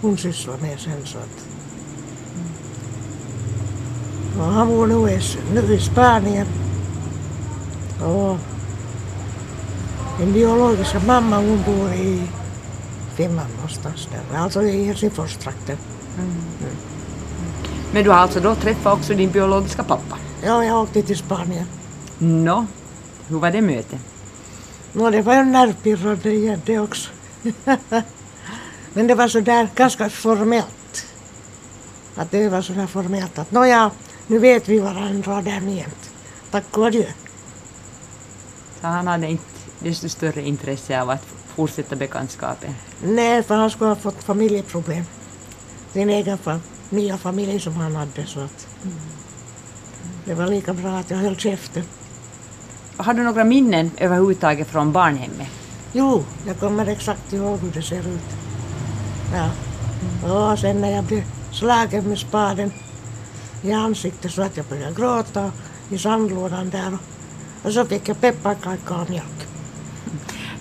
[0.00, 1.06] hon sysslade med sen.
[1.06, 1.46] Så att.
[4.38, 5.20] Och han bor nu i,
[5.54, 6.46] nu i Spanien.
[8.02, 8.36] Och
[10.18, 12.22] min biologiska mamma hon bor i
[13.18, 15.76] Finland någonstans där, alltså i Helsingforstrakten.
[17.92, 20.18] Men du har alltså då träffat också din biologiska pappa?
[20.44, 21.66] Ja, jag åkte till Spanien.
[22.18, 22.66] Nå,
[23.28, 24.00] hur var det mötet?
[24.92, 27.10] Nå, det var ju nervpirrande igen det också.
[28.92, 31.06] Men det var så där ganska formellt.
[32.14, 33.90] Att det var så där formellt att nåja,
[34.26, 36.10] nu vet vi varandra därmed jämt.
[36.50, 37.06] Tack och adjö.
[38.80, 39.44] Så han hade inte
[39.78, 41.26] desto större intresse av att
[41.56, 42.74] fortsätta bekantskapen.
[43.02, 45.04] Nej, för han skulle ha fått familjeproblem.
[45.92, 48.66] Sin egen fam- nya familj som han hade så att
[50.24, 51.82] det var lika bra att jag höll käften.
[52.96, 55.48] Har du några minnen överhuvudtaget från barnhemmet?
[55.92, 58.28] Jo, jag kommer exakt ihåg hur det ser ut.
[59.34, 59.50] Ja.
[60.32, 62.72] Och sen när jag blev slagen med spaden
[63.62, 65.52] i ansiktet så att jag började gråta
[65.90, 66.98] i sandlådan där.
[67.62, 69.46] Och så fick jag pepparkaka och mjölk.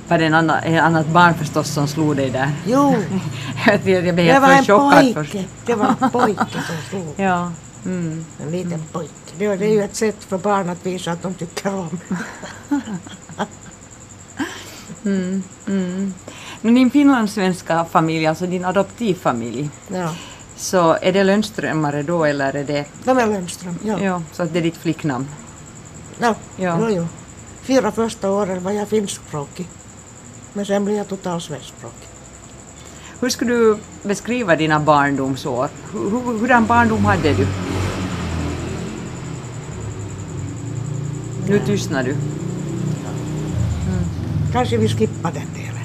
[0.08, 2.52] Var det en annan, ett annat barn förstås som slog dig där?
[2.66, 2.96] Jo,
[3.66, 5.36] jag blev det helt var en chockad först.
[5.66, 7.14] Det var en pojke som slog.
[7.16, 7.52] Ja.
[7.86, 8.26] Mm.
[8.42, 9.12] En liten pojke.
[9.38, 12.00] Det det är ju ett sätt för barn att visa att de tycker om.
[15.06, 15.44] Mm.
[15.68, 16.14] Mm.
[16.62, 20.16] Men din finlandssvenska familj, alltså din adoptivfamilj, Ja,
[20.56, 22.86] så är det Lönnströmare då eller är det...
[23.04, 23.80] de är Lundström.
[23.84, 24.00] Ja.
[24.02, 25.28] Ja, så att det är ditt flicknamn?
[26.20, 26.78] Ja, Ja.
[26.82, 27.08] Jo, jo.
[27.62, 29.68] Fyra första åren var jag finskspråkig.
[30.58, 32.08] Men sen blev jag totalt svenskspråkig.
[33.20, 35.70] Hur skulle du beskriva dina barndomsår?
[35.92, 37.48] Hur, hur, hurdan barndom hade du?
[41.48, 42.16] Nu tystnar du,
[44.52, 45.84] Kanske vi skippar den delen.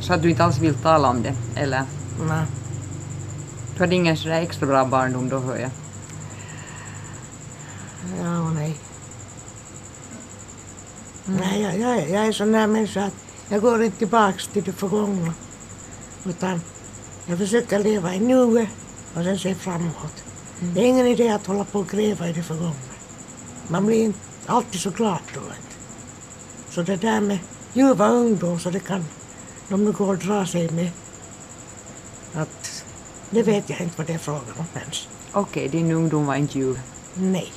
[0.00, 1.84] så att du inte alls vill tala om det, eller?
[2.28, 2.44] Nej.
[3.74, 5.70] Du hade ingen sådär extra bra barndom då, hör jag.
[8.22, 8.76] Ja och nej.
[11.24, 14.72] Nej, jag, jag, jag är sån där människa att jag går inte tillbaks till det
[14.72, 15.34] förgångna.
[16.24, 16.60] Utan
[17.26, 18.68] jag försöker leva i nuet
[19.14, 20.24] och sen se framåt.
[20.60, 22.94] Det är ingen idé att hålla på och gräva i det förgångna.
[23.68, 25.40] Man blir inte alltid så glad då.
[26.70, 27.38] Så det där med
[27.72, 29.04] ljuva ungdom så det kan
[29.68, 30.90] de nu går och dra sig med.
[32.34, 32.84] Att
[33.30, 35.08] det vet jag inte vad det är frågan om ens.
[35.32, 36.80] Okej, din ungdom var inte ljuv.
[37.14, 37.52] Nej.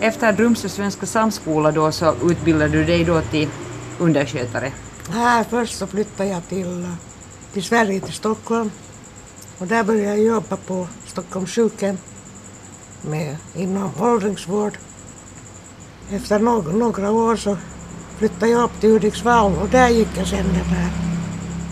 [0.00, 3.48] Efter Drumsö svenska samskola då så utbildade du dig då till
[3.98, 4.72] underskötare.
[5.10, 6.86] Här först så flyttade jag till,
[7.52, 8.70] till Sverige, till Stockholm.
[9.58, 11.98] Och där började jag jobba på Stockholms sjukhem
[13.02, 14.78] med, inom åldringsvård.
[16.10, 17.56] Efter några, några år så
[18.18, 20.90] flyttade jag upp till Hudiksvall och där gick jag sen den där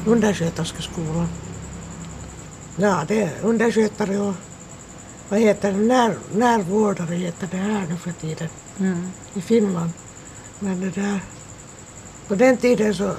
[0.06, 1.28] undersköterskeskolan.
[2.76, 4.34] Ja, det är underskötare och
[5.28, 9.08] vad heter det, när, närvårdare heter det här nu för tiden Mm.
[9.34, 9.90] i Finland.
[10.58, 11.20] Men det där,
[12.28, 13.10] på den tiden så,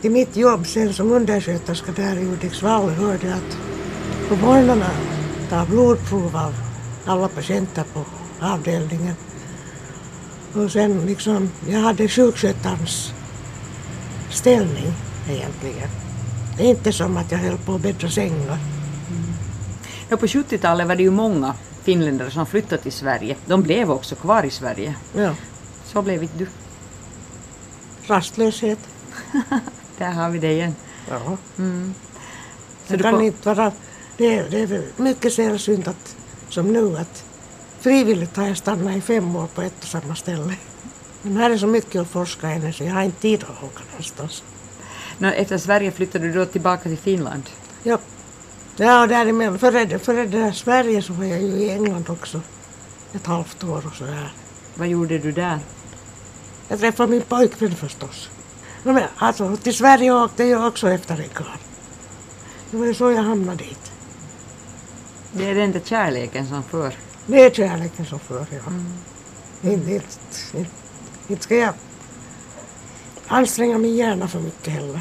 [0.00, 3.58] till mitt jobb sen som undersköterska där i Hudiksvall hörde jag att
[4.28, 4.90] på morgnarna
[5.50, 6.54] ta blodprov av
[7.06, 8.04] alla patienter på
[8.40, 9.14] avdelningen.
[10.54, 13.12] Och sen liksom, jag hade sjukskötarens
[14.30, 14.92] ställning
[15.30, 15.88] egentligen.
[16.56, 18.58] Det är inte som att jag höll på att bädda sängar.
[20.12, 23.36] Ja, på 70-talet var det ju många finländare som flyttade till Sverige.
[23.46, 24.94] De blev också kvar i Sverige.
[25.14, 25.34] Ja,
[25.84, 26.46] Så blev inte du.
[28.06, 28.78] rastlöshet.
[29.98, 30.74] Där har vi det igen.
[31.10, 31.36] Ja.
[31.58, 31.94] Mm.
[32.86, 33.72] Så Det kan kom- inte vara,
[34.16, 36.16] det, är, det är mycket sällsynt att,
[36.48, 37.24] som nu att
[37.80, 40.54] frivilligt har jag stannat i fem år på ett och samma ställe.
[41.22, 43.82] Men här är så mycket att forska ännu så jag har inte tid att åka
[43.90, 44.42] någonstans.
[45.18, 47.42] Nå, efter Sverige flyttade du då tillbaka till Finland.
[47.82, 47.98] Ja,
[48.76, 52.40] ja däremellan, före, före det där Sverige så var jag ju i England också
[53.12, 54.32] ett halvt år och så här.
[54.74, 55.58] Vad gjorde du där?
[56.68, 58.30] Jag träffade min pojkvän förstås.
[58.82, 61.58] No, men, alltså, till Sverige åkte jag också efter en karl.
[62.70, 63.92] Det var ju så jag hamnade dit.
[65.32, 66.94] Det är den där kärleken som för.
[67.26, 68.72] Det är kärleken som för, ja.
[69.70, 70.06] Inte, inte,
[70.54, 70.70] inte,
[71.28, 71.74] inte ska jag
[73.26, 75.00] anstränga min hjärna för mycket heller.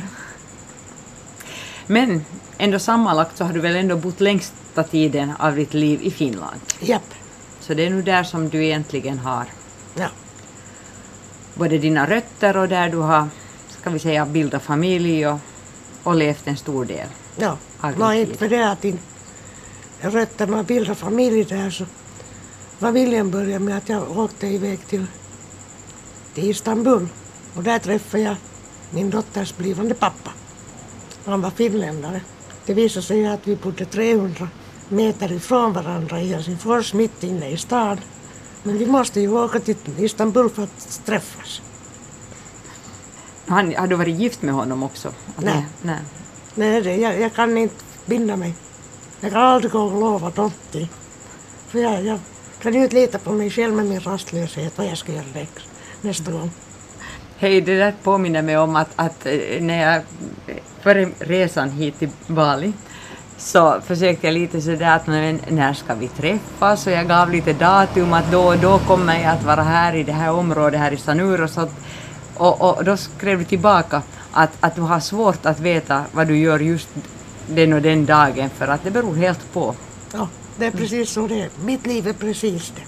[1.87, 2.25] Men
[2.61, 6.61] ändå sammanlagt så har du väl ändå bott längsta tiden av ditt liv i Finland.
[6.79, 7.13] Japp,
[7.59, 9.45] Så det är nu där som du egentligen har
[9.95, 10.07] ja.
[11.53, 13.27] både dina rötter och där du har,
[13.69, 15.39] ska vi säga, bildat familj och,
[16.03, 17.07] och levt en stor del.
[17.37, 17.57] ja.
[17.97, 18.39] No, din tid.
[18.39, 19.03] för det att inte
[20.01, 21.85] rötterna bildar familj där så
[22.79, 25.05] familjen började med att jag åkte iväg till,
[26.33, 27.07] till Istanbul
[27.55, 28.35] och där träffade jag
[28.89, 30.31] min dotters blivande pappa.
[31.25, 32.21] Han var finländare.
[32.65, 34.47] Det visade sig att vi bodde 300
[34.89, 37.99] meter ifrån varandra i Helsingfors, mitt inne i stan.
[38.63, 41.61] Men vi måste ju åka till Istanbul för att träffas.
[43.45, 45.07] Han, har du varit gift med honom också?
[45.07, 45.65] Att Nej.
[45.81, 45.99] nej.
[46.55, 48.53] Nej, det, jag, jag kan inte binda mig.
[49.19, 50.89] Jag kan aldrig gå och lova någonting.
[51.67, 52.19] För jag, jag
[52.61, 55.61] kan ju inte lita på mig själv med min rastlöshet, vad jag ska göra nästa,
[56.01, 56.51] nästa gång.
[57.41, 60.01] Hej, det där påminner mig om att, att eh, när jag
[60.81, 62.73] före resan hit till Bali
[63.37, 67.53] så försökte jag lite sådär att men, när ska vi träffas och jag gav lite
[67.53, 70.91] datum att då och då kommer jag att vara här i det här området här
[70.91, 71.69] i Sanur och så
[72.37, 74.01] och, och då skrev du tillbaka
[74.31, 76.89] att, att du har svårt att veta vad du gör just
[77.47, 79.75] den och den dagen för att det beror helt på.
[80.13, 80.27] Ja,
[80.57, 81.49] det är precis så det är.
[81.65, 82.83] Mitt liv är precis det.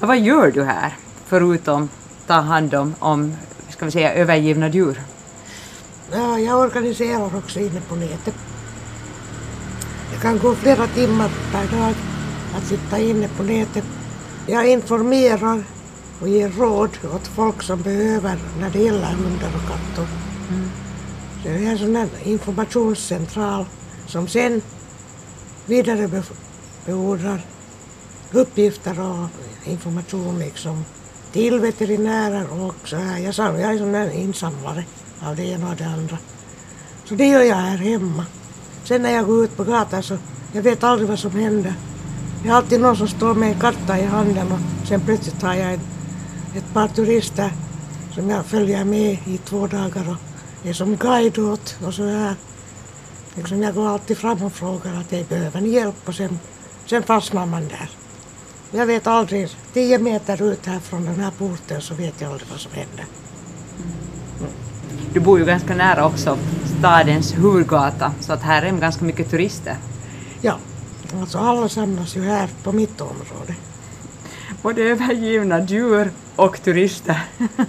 [0.00, 1.88] Och vad gör du här förutom
[2.26, 3.36] ta hand om, om
[3.68, 5.00] ska vi säga, övergivna djur?
[6.12, 8.34] ja, jag organiserar också inne på nätet.
[10.12, 11.94] Det kan gå flera timmar per dag
[12.56, 13.84] att sitta inne på nätet.
[14.46, 15.64] Jag informerar
[16.20, 20.06] och ger råd åt folk som behöver när det gäller hundar och katter.
[20.50, 20.70] Mm.
[21.42, 23.66] Det är en sån här informationscentral
[24.06, 24.62] som sen
[25.66, 27.40] vidarebefordrar
[28.32, 29.28] uppgifter och
[29.70, 30.84] information liksom
[31.32, 33.18] till veterinärer och så här.
[33.18, 34.84] Jag, sa, jag är sån där insamlare
[35.20, 36.18] av det ena och det andra.
[37.04, 38.26] Så det gör jag här hemma.
[38.84, 40.18] Sen när jag går ut på gatan så
[40.52, 41.74] jag vet aldrig vad som händer.
[42.42, 45.54] Det är alltid någon som står med en karta i handen och sen plötsligt har
[45.54, 45.80] jag en,
[46.56, 47.52] ett par turister
[48.14, 52.34] som jag följer med i två dagar och är som guide åt och så här.
[53.34, 56.38] Liksom jag går alltid fram och frågar att jag behöver ni hjälp och sen,
[56.86, 58.01] sen fastnar man där.
[58.74, 62.48] Jag vet aldrig, tio meter ut här från den här porten så vet jag aldrig
[62.50, 63.04] vad som händer.
[65.12, 66.38] Du bor ju ganska nära också
[66.78, 69.76] stadens huvudgata så att här är ganska mycket turister.
[70.40, 70.58] Ja,
[71.20, 73.54] alltså alla samlas ju här på mitt område.
[74.62, 77.20] Både övergivna djur och turister.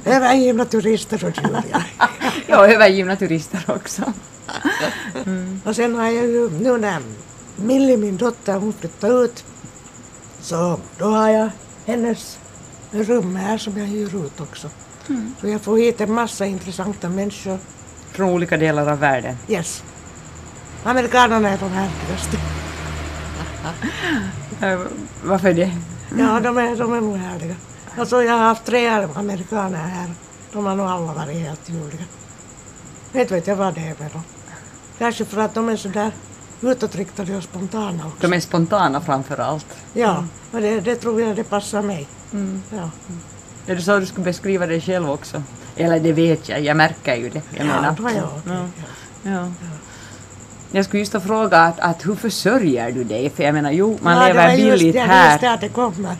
[0.05, 1.81] övergivna turister och djur, ja.
[2.47, 4.13] ja, övergivna turister också.
[5.25, 5.61] Mm.
[5.65, 6.99] Och sen har jag ju nu när
[7.55, 9.43] Millie, min dotter, hon flyttade ut
[10.43, 11.49] så då har jag
[11.85, 12.37] hennes
[12.91, 14.69] rum här som jag hyr ut också.
[15.09, 15.35] Mm.
[15.41, 17.57] Så jag får hit en massa intressanta människor.
[18.11, 19.37] Från olika delar av världen?
[19.47, 19.83] Yes.
[20.83, 22.37] Amerikanerna är de härligaste.
[25.23, 25.71] Varför det?
[26.17, 27.55] Ja, de är, de är nog härliga.
[27.97, 30.11] Alltså, jag har haft tre amerikaner här.
[30.51, 32.03] De har nog alla varit helt ljuvliga.
[33.11, 34.23] Vet vet jag vad det är med dem.
[34.97, 36.11] Kanske för att de är sådär
[36.71, 38.27] utåtriktade och spontana också.
[38.27, 39.67] De är spontana framför allt.
[39.93, 42.07] Ja, och det, det tror jag det passar mig.
[42.33, 42.61] Mm.
[42.69, 42.89] Ja.
[43.65, 45.43] Det så du skulle beskriva dig själv också?
[45.75, 47.41] Eller det vet jag, jag märker ju det.
[47.57, 47.95] Jag ja, menar.
[47.99, 48.13] jag.
[48.45, 48.67] Ja.
[49.23, 49.31] Ja.
[49.31, 49.47] Ja.
[50.71, 53.29] Jag skulle just ha frågat att, att hur försörjer du dig?
[53.29, 55.07] För jag menar, jo, man ja, lever billigt här.
[55.07, 56.15] Ja, det är just det att det kommer.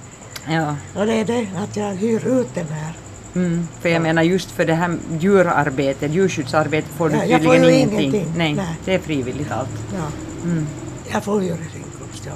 [0.48, 0.76] Ja.
[0.96, 2.94] Och det är det att jag hyr ut den här.
[3.36, 7.72] Mm, för jag menar just för det här djurarbetet, djurskyddsarbetet får du ja, tydligen får
[7.72, 8.00] ingenting.
[8.00, 8.34] ingenting.
[8.38, 9.70] Nej, Nej, det är frivilligt allt.
[9.94, 10.08] Ja.
[10.44, 10.68] Mm.
[11.12, 12.34] Jag får hyresinkomst, ja.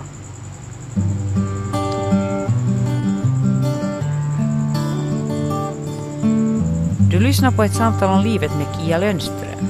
[7.12, 9.68] Du lyssnar på ett samtal om livet med Kia Lönnström.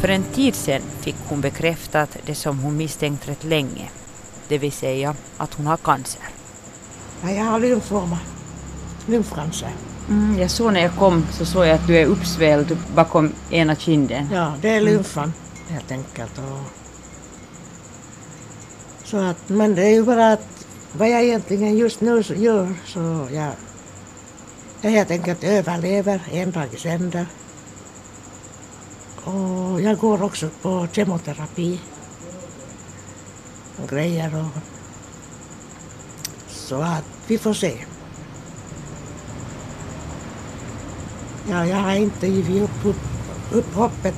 [0.00, 3.90] För en tid sedan fick hon bekräftat det som hon misstänkt rätt länge,
[4.48, 6.22] det vill säga att hon har cancer.
[7.22, 8.18] Ja, jag har lymfoma,
[9.06, 9.70] lymfcancer.
[10.08, 13.76] Mm, jag såg när jag kom så såg jag att du är uppsvälld bakom ena
[13.76, 14.28] kinden.
[14.32, 15.74] Ja, det är lymfan mm.
[15.74, 16.38] helt enkelt.
[16.38, 16.81] Och
[19.12, 23.28] så att, men det är ju bara att vad jag egentligen just nu gör så
[23.32, 23.52] jag,
[24.80, 27.26] jag helt enkelt överlever en dag i sänder.
[29.24, 31.80] Och jag går också på kemoterapi
[33.82, 34.34] och grejer.
[34.34, 34.62] Och,
[36.48, 37.74] så att vi får se.
[41.50, 43.02] Ja, jag har inte givit upp, upp,
[43.52, 44.14] upp hoppet.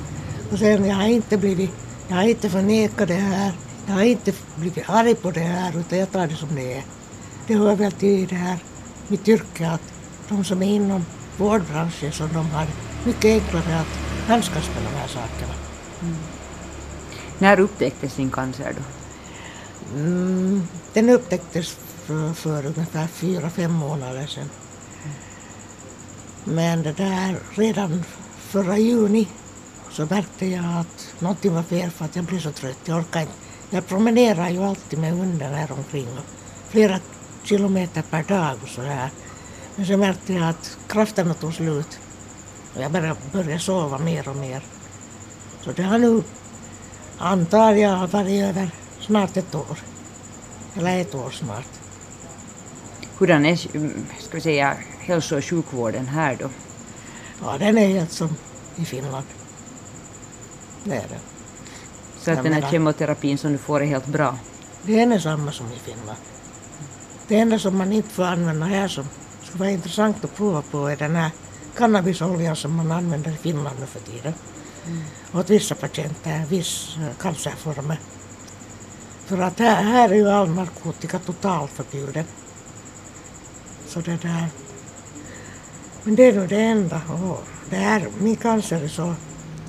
[0.51, 1.71] Och sen jag har inte blivit,
[2.07, 3.53] jag har inte förnekat det här.
[3.87, 6.83] Jag har inte blivit arg på det här utan jag tar det som det är.
[7.47, 8.59] Det hör väl till det här
[9.07, 9.93] mitt yrke att
[10.29, 11.05] de som är inom
[11.37, 12.67] vårdbranschen så de har
[13.05, 15.53] mycket enklare att handskas med de här sakerna.
[16.01, 16.15] Mm.
[17.39, 18.83] När upptäcktes din cancer då?
[19.99, 24.49] Mm, den upptäcktes för, för ungefär fyra, fem månader sedan.
[26.43, 28.03] Men det där redan
[28.37, 29.27] förra juni
[29.91, 32.77] så märkte jag att någonting var fel för att jag blev så trött.
[32.85, 33.44] Jag orkade inte.
[33.69, 36.07] Jag promenerar ju alltid med hunden här omkring
[36.69, 36.99] flera
[37.43, 39.09] kilometer per dag och så här.
[39.75, 41.99] Men så märkte jag att krafterna tog slut.
[42.75, 44.63] Och jag började, började sova mer och mer.
[45.61, 46.23] Så det har nu,
[47.17, 49.79] antar jag, varit över snart ett år.
[50.75, 51.69] Eller ett år snart.
[53.17, 53.55] Hurdan är
[54.19, 56.49] ska vi säga, hälso och sjukvården här då?
[57.43, 58.29] Ja, den är helt som
[58.75, 59.25] i Finland.
[60.83, 61.34] Det är den.
[62.25, 64.37] Så att den här kemoterapin som du får är helt bra?
[64.83, 66.17] Det är samma som i Finland.
[67.27, 69.05] Det enda som man inte får använda här som
[69.43, 71.31] skulle vara intressant att prova på är den här
[71.77, 74.33] cannabisoljan som man använder i Finland nu för tiden.
[74.87, 75.03] Mm.
[75.33, 77.99] Åt vissa patienter, viss eh, cancerformer.
[79.25, 82.25] För att här, här är ju all narkotika totalt förbjuden.
[83.87, 84.47] Så det där.
[86.03, 87.01] Men det är nog det enda.
[87.23, 89.13] Och det här, min cancer är så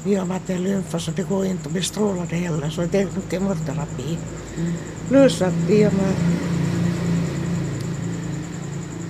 [0.08, 2.70] i och med att det är lymfa så det går inte att bestråla det heller
[2.70, 4.18] så det är kemoterapi.
[4.56, 4.72] Mm.
[5.08, 6.14] Plus att i och med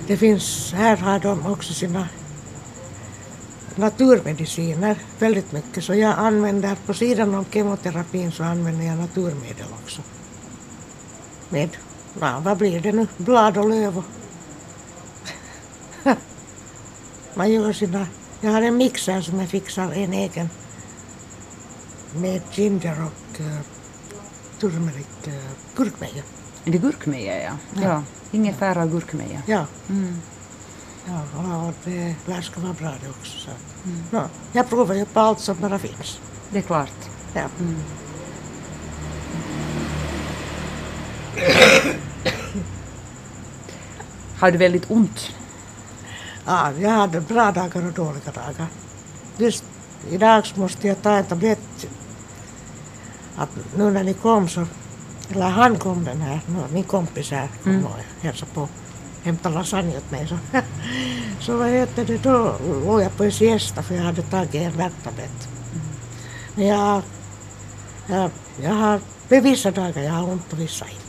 [0.07, 2.07] det finns, här har de också sina
[3.75, 10.01] naturmediciner väldigt mycket så jag använder på sidan om kemoterapin så använder jag naturmedel också.
[11.49, 11.69] Med,
[12.19, 14.03] ja, vad blir det nu, blad och löv och
[17.33, 18.07] man gör sina,
[18.41, 20.49] jag har en mixer som jag fixar en egen
[22.15, 23.57] med ginger och uh,
[24.59, 25.33] turmeric, uh,
[25.75, 26.23] gurkmeja.
[26.65, 27.51] Är det gurkmeja, ja?
[27.73, 27.81] Ja.
[27.81, 28.03] ja.
[28.31, 29.41] Ingefära och gurkmeja.
[29.45, 30.21] Ja, Mm.
[31.05, 31.23] ja,
[31.67, 33.37] och det lär ska vara bra det också.
[33.37, 33.49] Så.
[34.11, 36.19] Nå, jag provar ju på allt som bara finns.
[36.49, 36.91] Det är klart.
[37.33, 37.41] Ja.
[37.59, 37.75] Mm.
[44.39, 45.31] Har du väldigt ont?
[46.45, 48.67] Ja, jag hade bra dagar och dåliga dagar.
[49.37, 49.63] Just
[50.09, 51.87] idag måste jag ta en tablett.
[53.35, 54.65] Att nu när ni kom så,
[55.31, 56.39] eller han kom den här,
[56.71, 57.85] min kompis här kom Mm.
[57.85, 57.91] och
[58.21, 58.67] hälsade på,
[59.23, 60.27] hämtade lasagne åt mig.
[60.27, 60.37] Så,
[61.45, 64.77] så vad heter det, då låg jag på en siesta för jag hade tagit en
[64.77, 65.47] värktablett.
[66.55, 67.01] Men jag,
[68.07, 68.31] jag,
[68.61, 71.01] jag har, med vissa dagar jag har ont och vissa inte.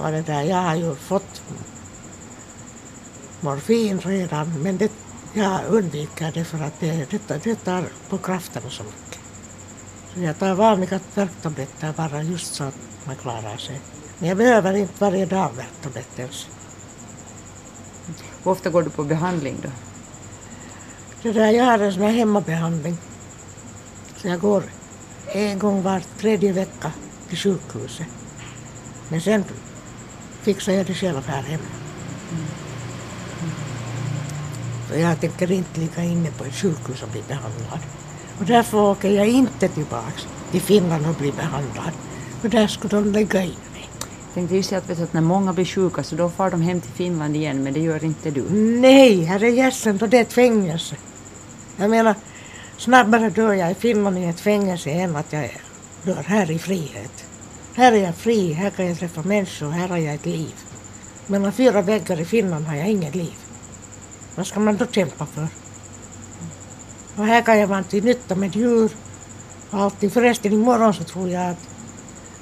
[0.00, 1.42] Och det där, jag har ju fått
[3.40, 4.92] morfin redan men det,
[5.34, 9.20] jag undviker det för att det, det, det tar på krafterna så mycket.
[10.14, 13.80] Så jag tar vanliga värktabletter bara just så att man klarar sig.
[14.18, 16.48] Men jag behöver inte varje dag värktablett ens.
[18.44, 19.68] Hur ofta går du på behandling då?
[21.22, 22.96] Det där, jag har en sån här hemmabehandling.
[24.16, 24.62] Så jag går
[25.26, 26.92] en gång var tredje vecka
[27.28, 28.06] till sjukhuset.
[29.08, 29.44] Men sen
[30.42, 31.64] fixar jag det själv här hemma.
[34.88, 37.78] För jag tänker inte ligga inne på ett sjukhus och bli behandlad.
[38.38, 41.92] Och därför åker jag inte tillbaks till Finland och blir behandlad.
[42.40, 43.88] För där skulle de lägga in mig.
[44.34, 46.90] Tänkte just att, vet att när många blir sjuka så då far de hem till
[46.90, 48.42] Finland igen, men det gör inte du.
[48.80, 50.96] Nej, herrejösses, för det är ett fängelse.
[51.76, 52.14] Jag menar,
[52.76, 55.50] snabbare dör jag i Finland i ett fängelse än att jag
[56.02, 57.24] dör här i frihet.
[57.74, 60.54] Här är jag fri, här kan jag träffa människor, här har jag ett liv.
[61.26, 63.43] Mellan fyra väggar i Finland har jag inget liv.
[64.34, 65.48] Vad ska man då kämpa för?
[67.16, 68.90] Och här kan jag vara till nytta med djur
[69.70, 70.10] och allting.
[70.10, 71.68] Förresten imorgon så tror jag att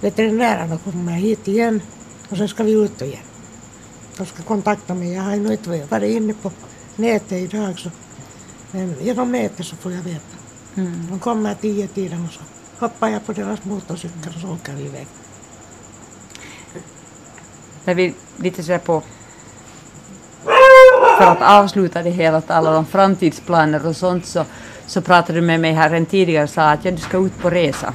[0.01, 1.83] veterinärerna kommer hit igen
[2.29, 3.23] och sen ska vi ut igen.
[4.17, 5.13] De ska kontakta mig.
[5.13, 6.53] Jag har ännu inte varit inne på
[6.97, 7.79] nätet idag.
[7.79, 7.91] Så.
[8.71, 10.37] Men genom nätet så får jag veta.
[10.75, 11.07] Mm.
[11.11, 12.41] De kommer tio tiden och så
[12.79, 15.07] hoppar jag på deras motorcykel och så åker vi iväg.
[17.85, 19.03] När vi lite sådär på
[21.25, 24.45] för att avsluta det hela, tala om framtidsplaner och sånt, så,
[24.87, 27.39] så pratade du med mig här en tidigare och sa att ja, du ska ut
[27.39, 27.93] på resa.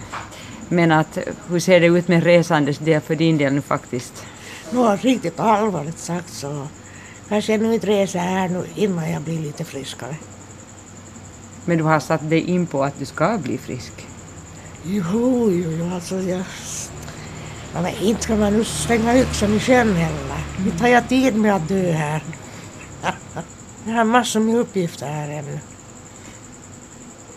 [0.70, 1.18] Men att,
[1.50, 4.26] hur ser det ut med resandes del för din del nu faktiskt?
[4.72, 6.68] Nu riktigt allvarligt sagt så
[7.30, 10.16] kanske jag nu inte reser här nu innan jag blir lite friskare.
[11.66, 13.94] Men du har satt dig in på att du ska bli frisk.
[14.84, 16.44] Jo, jo, jo, alltså jag...
[17.74, 20.38] Ja, men inte ska man nu slänga yxan i sjön heller.
[20.66, 22.22] Inte har jag tid med att dö här.
[23.86, 25.60] Jag har massor med uppgifter här ännu.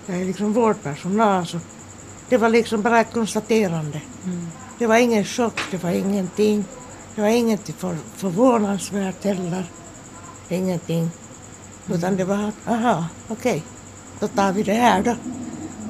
[0.07, 1.59] Jag är liksom vårdpersonal så
[2.29, 4.01] det var liksom bara ett konstaterande.
[4.79, 6.65] Det var ingen chock, det var ingenting.
[7.15, 9.65] Det var ingenting för, förvånansvärt heller.
[10.49, 11.11] Ingenting.
[11.89, 13.63] Utan det var att, aha, okej,
[14.21, 15.15] då tar vi det här då.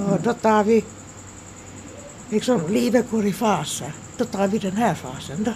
[0.04, 0.84] Och då tar vi,
[2.28, 3.92] liksom livet går i faser.
[4.16, 5.52] Då tar vi den här fasen då.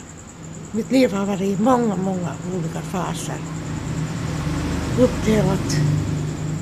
[0.72, 3.38] Mitt liv har varit i många, många olika faser.
[4.98, 5.76] Uppdelat.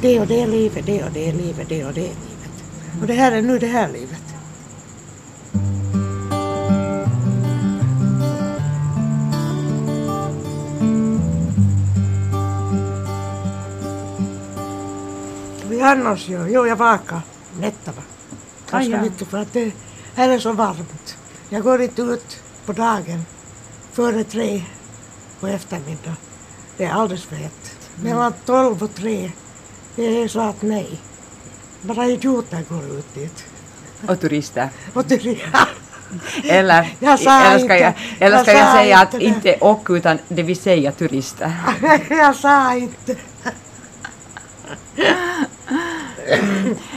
[0.00, 2.64] Det och det livet, det och det livet, det och det livet.
[3.00, 4.22] Och det här är nu det här livet.
[15.68, 17.20] Vi annars ju, jo jag vakar
[17.60, 18.02] nätterna.
[18.70, 19.72] Ganska Ah, mycket för att det
[20.14, 21.16] här är så varmt.
[21.48, 23.24] Jag går inte ut på dagen
[23.92, 24.62] före tre
[25.40, 26.16] på eftermiddag.
[26.76, 27.61] Det är alldeles för hett.
[27.96, 29.30] Mellan tolv och tre,
[29.96, 31.00] det är så att nej.
[31.82, 33.44] Bara idioter går ut dit.
[34.08, 34.68] Och turister.
[34.94, 35.38] Och det,
[36.44, 39.24] Eller, Jag eller ska jag, eller Jag ska jag sa säga att inte det.
[39.24, 41.52] inte och utan det vill säga turister.
[42.10, 43.16] jag sa inte.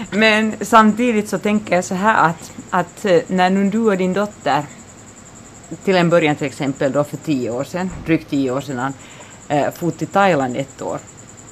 [0.10, 4.14] Men samtidigt så tänker jag så här att, att eh, när nu du och din
[4.14, 4.64] dotter
[5.84, 8.93] till en början till exempel då för tio år sedan, drygt tio år sedan,
[9.48, 11.00] eh, for till Thailand ett år.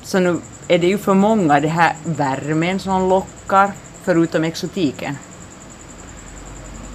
[0.03, 3.71] Så nu är det ju för många det här värmen som lockar,
[4.03, 5.17] förutom exotiken.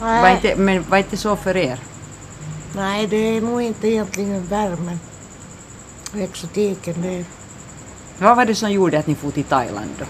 [0.01, 1.79] Var Nej, inte, men var inte så för er?
[2.77, 5.01] nej, det är nog inte egentligen värmen
[6.13, 6.95] och exotiken.
[7.03, 7.25] Det är,
[8.19, 10.05] Vad var det som gjorde att ni for till Thailand då?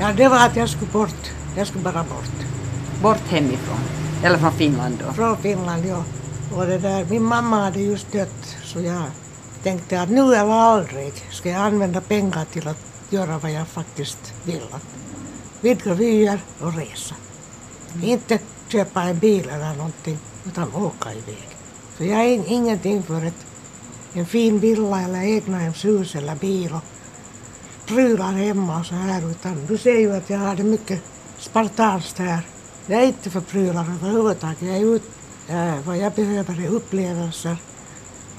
[0.00, 1.30] Ja, det var att jag skulle bort.
[1.56, 2.46] Jag skulle bara bort.
[3.02, 3.78] Bort hemifrån?
[4.24, 5.12] Eller från Finland då?
[5.12, 6.04] Från Finland, ja.
[6.56, 9.02] Och det där, min mamma hade just dött så jag
[9.62, 12.78] tänkte att nu eller aldrig ska jag använda pengar till att
[13.10, 14.62] göra vad jag faktiskt vill.
[15.60, 17.14] Vidga vyer och resa.
[18.02, 21.48] Inte köpa en bil eller någonting utan åka iväg.
[21.96, 23.46] För jag är ingenting för ett,
[24.12, 26.84] en fin villa eller egnahemshus eller bil och
[27.86, 31.02] prylar hemma och så här utan du ser ju att jag har det mycket
[31.38, 32.40] spartanskt här.
[32.86, 34.62] Jag är inte för prylar överhuvudtaget.
[34.62, 35.10] Jag är ut,
[35.48, 37.56] äh, vad jag behöver är upplevelser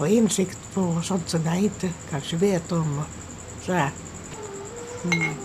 [0.03, 2.99] och insikt på sånt som jag inte kanske vet om.
[2.99, 3.91] Och så här.
[5.03, 5.35] Mm.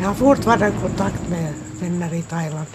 [0.00, 2.66] Jag har fortfarande kontakt med vänner i Thailand.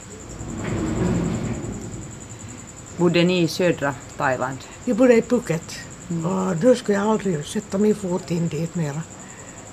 [2.98, 4.58] Bodde ni i södra Thailand?
[4.86, 5.80] Vi bodde i Phuket
[6.10, 6.26] mm.
[6.26, 9.02] och nu skulle jag aldrig sätta min fot in dit mera.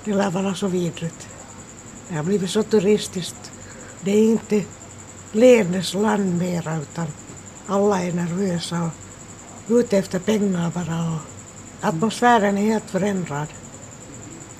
[0.05, 1.27] Det lär vara så vidrigt.
[2.09, 3.51] Det har blivit så turistiskt.
[4.01, 4.63] Det är inte
[5.31, 7.07] leendets land mera utan
[7.67, 8.81] alla är nervösa
[9.67, 11.30] och ute efter pengar bara och
[11.81, 13.47] atmosfären är helt förändrad.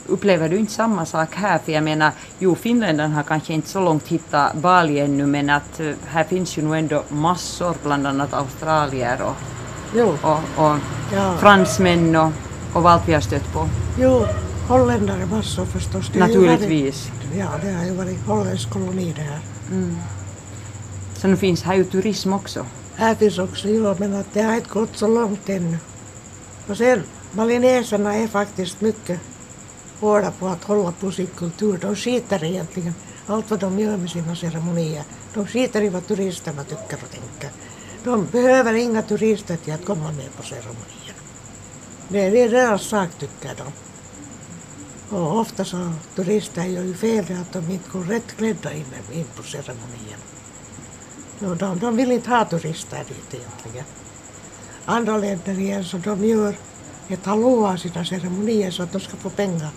[0.08, 1.60] Upplever du inte samma sak här?
[1.60, 5.80] För jag menar, jo, finländarna har kanske inte så långt hittat Bali ännu, men att
[5.80, 9.36] eh, här finns ju nog ändå massor, bland annat australier och,
[9.96, 10.78] Jo, och, och
[11.14, 11.38] ja.
[11.40, 12.32] fransmän och,
[12.74, 13.70] och allt vi har stött på.
[14.00, 14.26] jo
[14.68, 16.10] holländare massor förstås.
[16.14, 17.10] Det Naturligtvis.
[17.10, 19.40] Varit, ja, det har ju varit holländsk koloni det här.
[19.72, 19.98] Mm.
[21.14, 22.66] Så nu finns här ju turism också.
[22.96, 25.78] Här finns också, jo, men att det har inte gått så långt ännu.
[26.72, 29.20] Och sen, malineserna är faktiskt mycket
[30.00, 31.78] hårda på att hålla på sin kultur.
[31.82, 32.94] De skiter egentligen
[33.28, 35.04] allt vad de gör med sina ceremonier.
[35.34, 37.50] De skiter i vad turisterna tycker och tänker.
[38.04, 41.16] De behöver inga turister till att komma med på ceremonier.
[42.08, 43.72] Det det är deras sak tycker de.
[45.16, 48.86] Och ofta så turister gör ju fel det att de inte går rätt klädda in,
[49.14, 50.26] in på ceremonierna.
[51.40, 53.86] De, de vill inte ha turister dit egentligen.
[54.92, 56.56] Andra länder igen så de gör
[57.08, 59.70] ett hallå av sina ceremonier så att de ska få pengar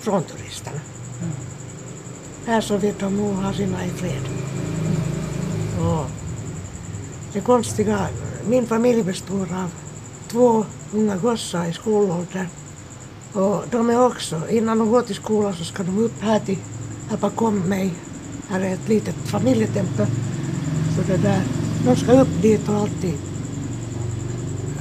[0.00, 0.80] från turisterna.
[2.46, 4.22] Här så vill de nog ha sina i fred.
[5.80, 6.06] Och
[7.32, 8.08] det konstiga,
[8.48, 9.70] min familj består av
[10.28, 12.46] två unga gossar i skolåldern.
[13.32, 16.58] Och de är också, innan de går till skolan så ska de upp här till,
[17.10, 17.94] här bakom mig,
[18.48, 20.06] här är ett litet familjetempel.
[20.96, 21.42] Så det där,
[21.84, 23.27] de ska upp dit och alltid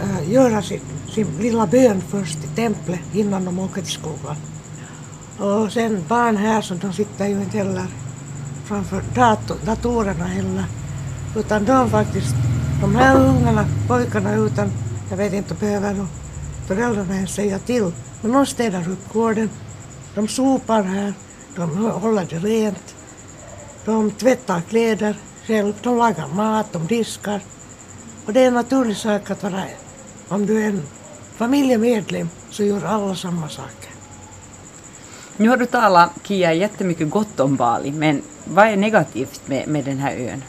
[0.01, 4.35] äh, göra sin, sin lilla bön först i templet innan de åker till skolan.
[5.39, 7.85] Och sen barn här så de sitter ju inte heller
[8.65, 10.65] framför dator, datorerna heller.
[11.35, 12.35] Utan de faktiskt,
[12.81, 14.71] de här ungarna, pojkarna utan,
[15.09, 16.07] jag vet inte, behöver nog
[16.67, 17.91] föräldrarna ens säga till.
[18.21, 19.49] Men de städar upp gården,
[20.15, 21.13] de sopar här,
[21.55, 22.95] de håller det rent,
[23.85, 25.17] de tvättar kläder
[25.47, 27.41] själv, de lagar mat, de diskar.
[28.25, 29.63] Och det är en naturlig sak att vara,
[30.29, 30.83] om du är en
[31.35, 33.91] familjemedlem så gör alla samma saker.
[35.37, 39.85] Nu har du talat, Kia, jättemycket gott om Bali, men vad är negativt med, med
[39.85, 40.43] den här ön?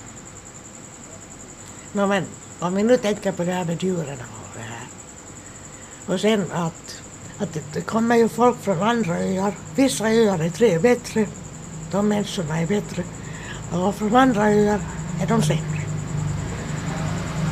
[1.93, 2.25] No, men
[2.59, 4.87] om vi nu tänker på det här med djuren och det här.
[6.07, 7.03] Och sen att,
[7.39, 9.55] att det- kommer ju folk från andra öar.
[9.75, 11.27] Vissa öar är tre bättre,
[11.91, 13.03] de människorna är bättre.
[13.73, 14.81] Och från andra öar
[15.23, 15.88] är de sämre.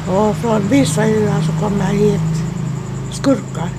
[0.08, 2.20] Och från vissa öar så kommer hit
[3.12, 3.70] skurkar.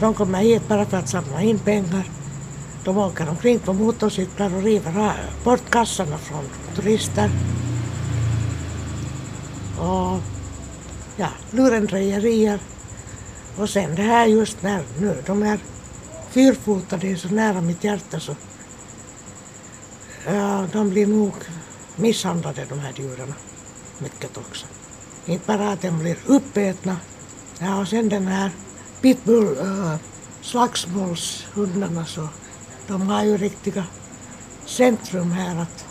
[0.00, 2.04] De kommer hit bara för att samla in pengar.
[2.84, 5.12] De åker omkring på motorcyklar och river
[5.44, 6.44] bort kassarna från
[6.76, 7.30] turister.
[9.78, 10.20] Och
[11.16, 12.58] ja, lurendrejerier.
[13.56, 15.58] Och sen det här just när nu de är
[16.30, 18.34] fyrfotade är så nära mitt hjärta så
[20.26, 21.34] ja, de blir nog
[21.96, 23.34] misshandlade de här djuren.
[23.98, 24.66] Mycket också.
[25.28, 26.96] Inte bara att de blir uppätna.
[27.58, 28.50] Ja, och sen den här
[29.00, 29.94] pitbull äh,
[30.42, 32.28] slagsmålshundarna så
[32.86, 33.84] de har ju riktiga
[34.66, 35.84] centrum här att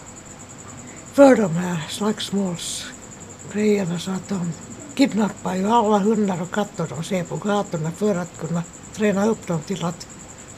[1.14, 4.52] för de här slagsmålsgrejerna så att de
[4.96, 8.64] kidnappar ju alla hundar och katter de ser på gatorna för att kunna
[8.94, 10.08] träna upp dem till att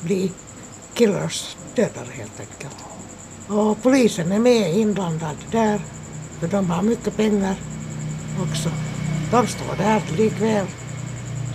[0.01, 0.31] bli
[0.93, 2.75] killers, dödare helt enkelt.
[3.47, 5.81] Och polisen är med inblandad där,
[6.39, 7.55] för de har mycket pengar
[8.41, 8.69] också.
[9.31, 10.65] De står där likväl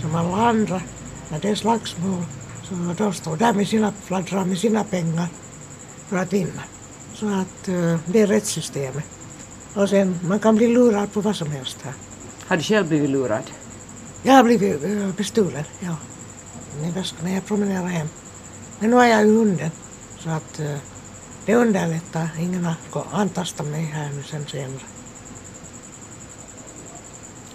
[0.01, 0.81] som alla andra
[1.29, 2.23] när det är slagsmål.
[2.63, 5.27] Så de står där med sina fladdrar med sina pengar
[6.07, 6.63] för att vinna.
[7.13, 9.03] Så att eh, det är rättssystemet.
[9.73, 11.93] Och sen, man kan bli lurad på vad som helst här.
[12.47, 13.51] Har du själv blivit lurad?
[14.23, 15.95] Jag har blivit eh, bestulen, ja.
[17.23, 18.07] När jag promenerar hem.
[18.79, 19.71] Men nu har jag ju hunden.
[20.19, 20.77] Så att eh,
[21.45, 22.29] det underlättar.
[22.39, 22.75] Ingen har
[23.11, 24.94] antastat mig här nu sen senare.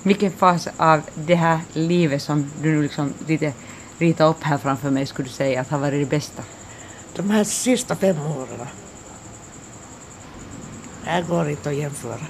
[0.03, 3.53] Vilken fas av det här livet som du nu liksom lite
[3.99, 6.43] ritar upp här framför mig skulle du säga att har varit det bästa?
[7.15, 8.67] De här sista fem åren.
[11.05, 12.27] Det här går inte att jämföra.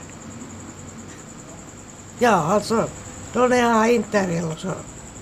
[2.18, 2.89] Ja, alltså,
[3.33, 4.73] då när jag har interrail så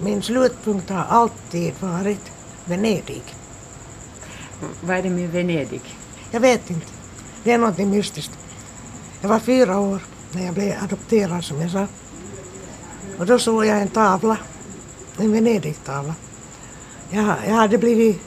[0.01, 2.33] min slutpunkt har alltid varit
[2.65, 3.23] Venedig.
[4.81, 5.83] Vad är det med Venedig?
[6.31, 6.87] Jag vet inte.
[7.45, 8.39] Det är något mystiskt.
[9.21, 11.87] Jag var fyra år när jag blev adopterad som jag sa.
[13.19, 14.37] Och då såg jag en tavla,
[15.19, 16.15] en Venedig-tavla.
[17.11, 18.21] Jag, jag hade blivit,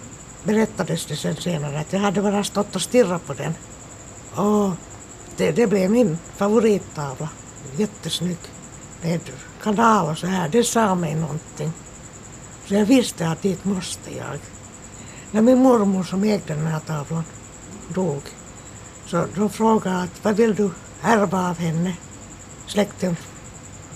[0.44, 3.54] berättades det sen senare, att jag hade bara stått och stirrat på den.
[4.36, 4.72] Och
[5.38, 7.30] det, det blev min favorittavla.
[7.78, 8.38] Jättesnygg.
[9.02, 9.20] Med
[9.64, 10.50] kanal och så här.
[10.50, 11.72] Det sa mig någonting.
[12.66, 14.40] Så jag visste att dit måste jag.
[15.32, 17.24] När min mormor som ägde den här tavlan
[17.88, 18.22] dog
[19.06, 20.70] så de frågade att vad vill du
[21.02, 21.94] ärva av henne?
[22.68, 23.18] Släkten,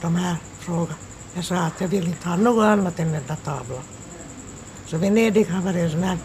[0.01, 0.35] de här
[0.65, 0.95] frågade.
[1.33, 3.83] Jag sa att jag vill inte ha något annat än den där tavlan.
[4.85, 6.17] Så Venedig har varit en sån här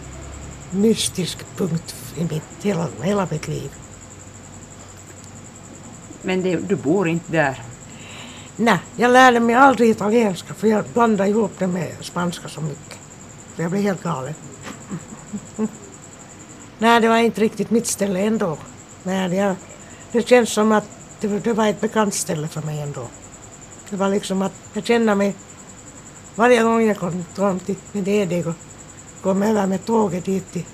[0.70, 3.70] mystisk punkt i mitt, hela, hela mitt liv.
[6.22, 7.62] Men det, du bor inte där?
[8.56, 12.98] Nej, jag lärde mig aldrig italienska för jag blandade ihop det med spanska så mycket.
[13.56, 14.34] Så jag blev helt galen.
[16.78, 18.58] Nej, det var inte riktigt mitt ställe ändå.
[19.02, 19.56] Nej, det,
[20.12, 20.88] det känns som att
[21.20, 23.06] det, det var ett bekant ställe för mig ändå.
[23.90, 25.34] Det var liksom att jag kände mig
[26.34, 28.54] varje gång jag kom, kom till Venedig och
[29.22, 30.64] kom över med tåget dit till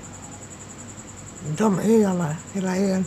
[1.57, 3.05] de öarna, hela ön.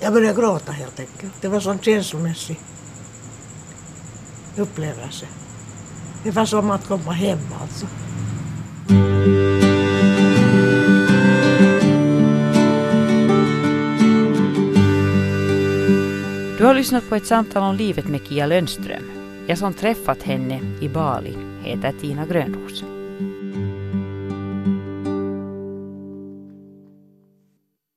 [0.00, 1.32] Jag började gråta helt enkelt.
[1.40, 2.60] Det var sån känslomässig
[4.56, 5.26] upplevelse.
[6.22, 7.86] Det var som att komma hem alltså.
[16.64, 19.02] Du har lyssnat på ett samtal om livet med Kia Lönnström.
[19.46, 22.84] Jag som träffat henne i Bali heter Tina Grönros.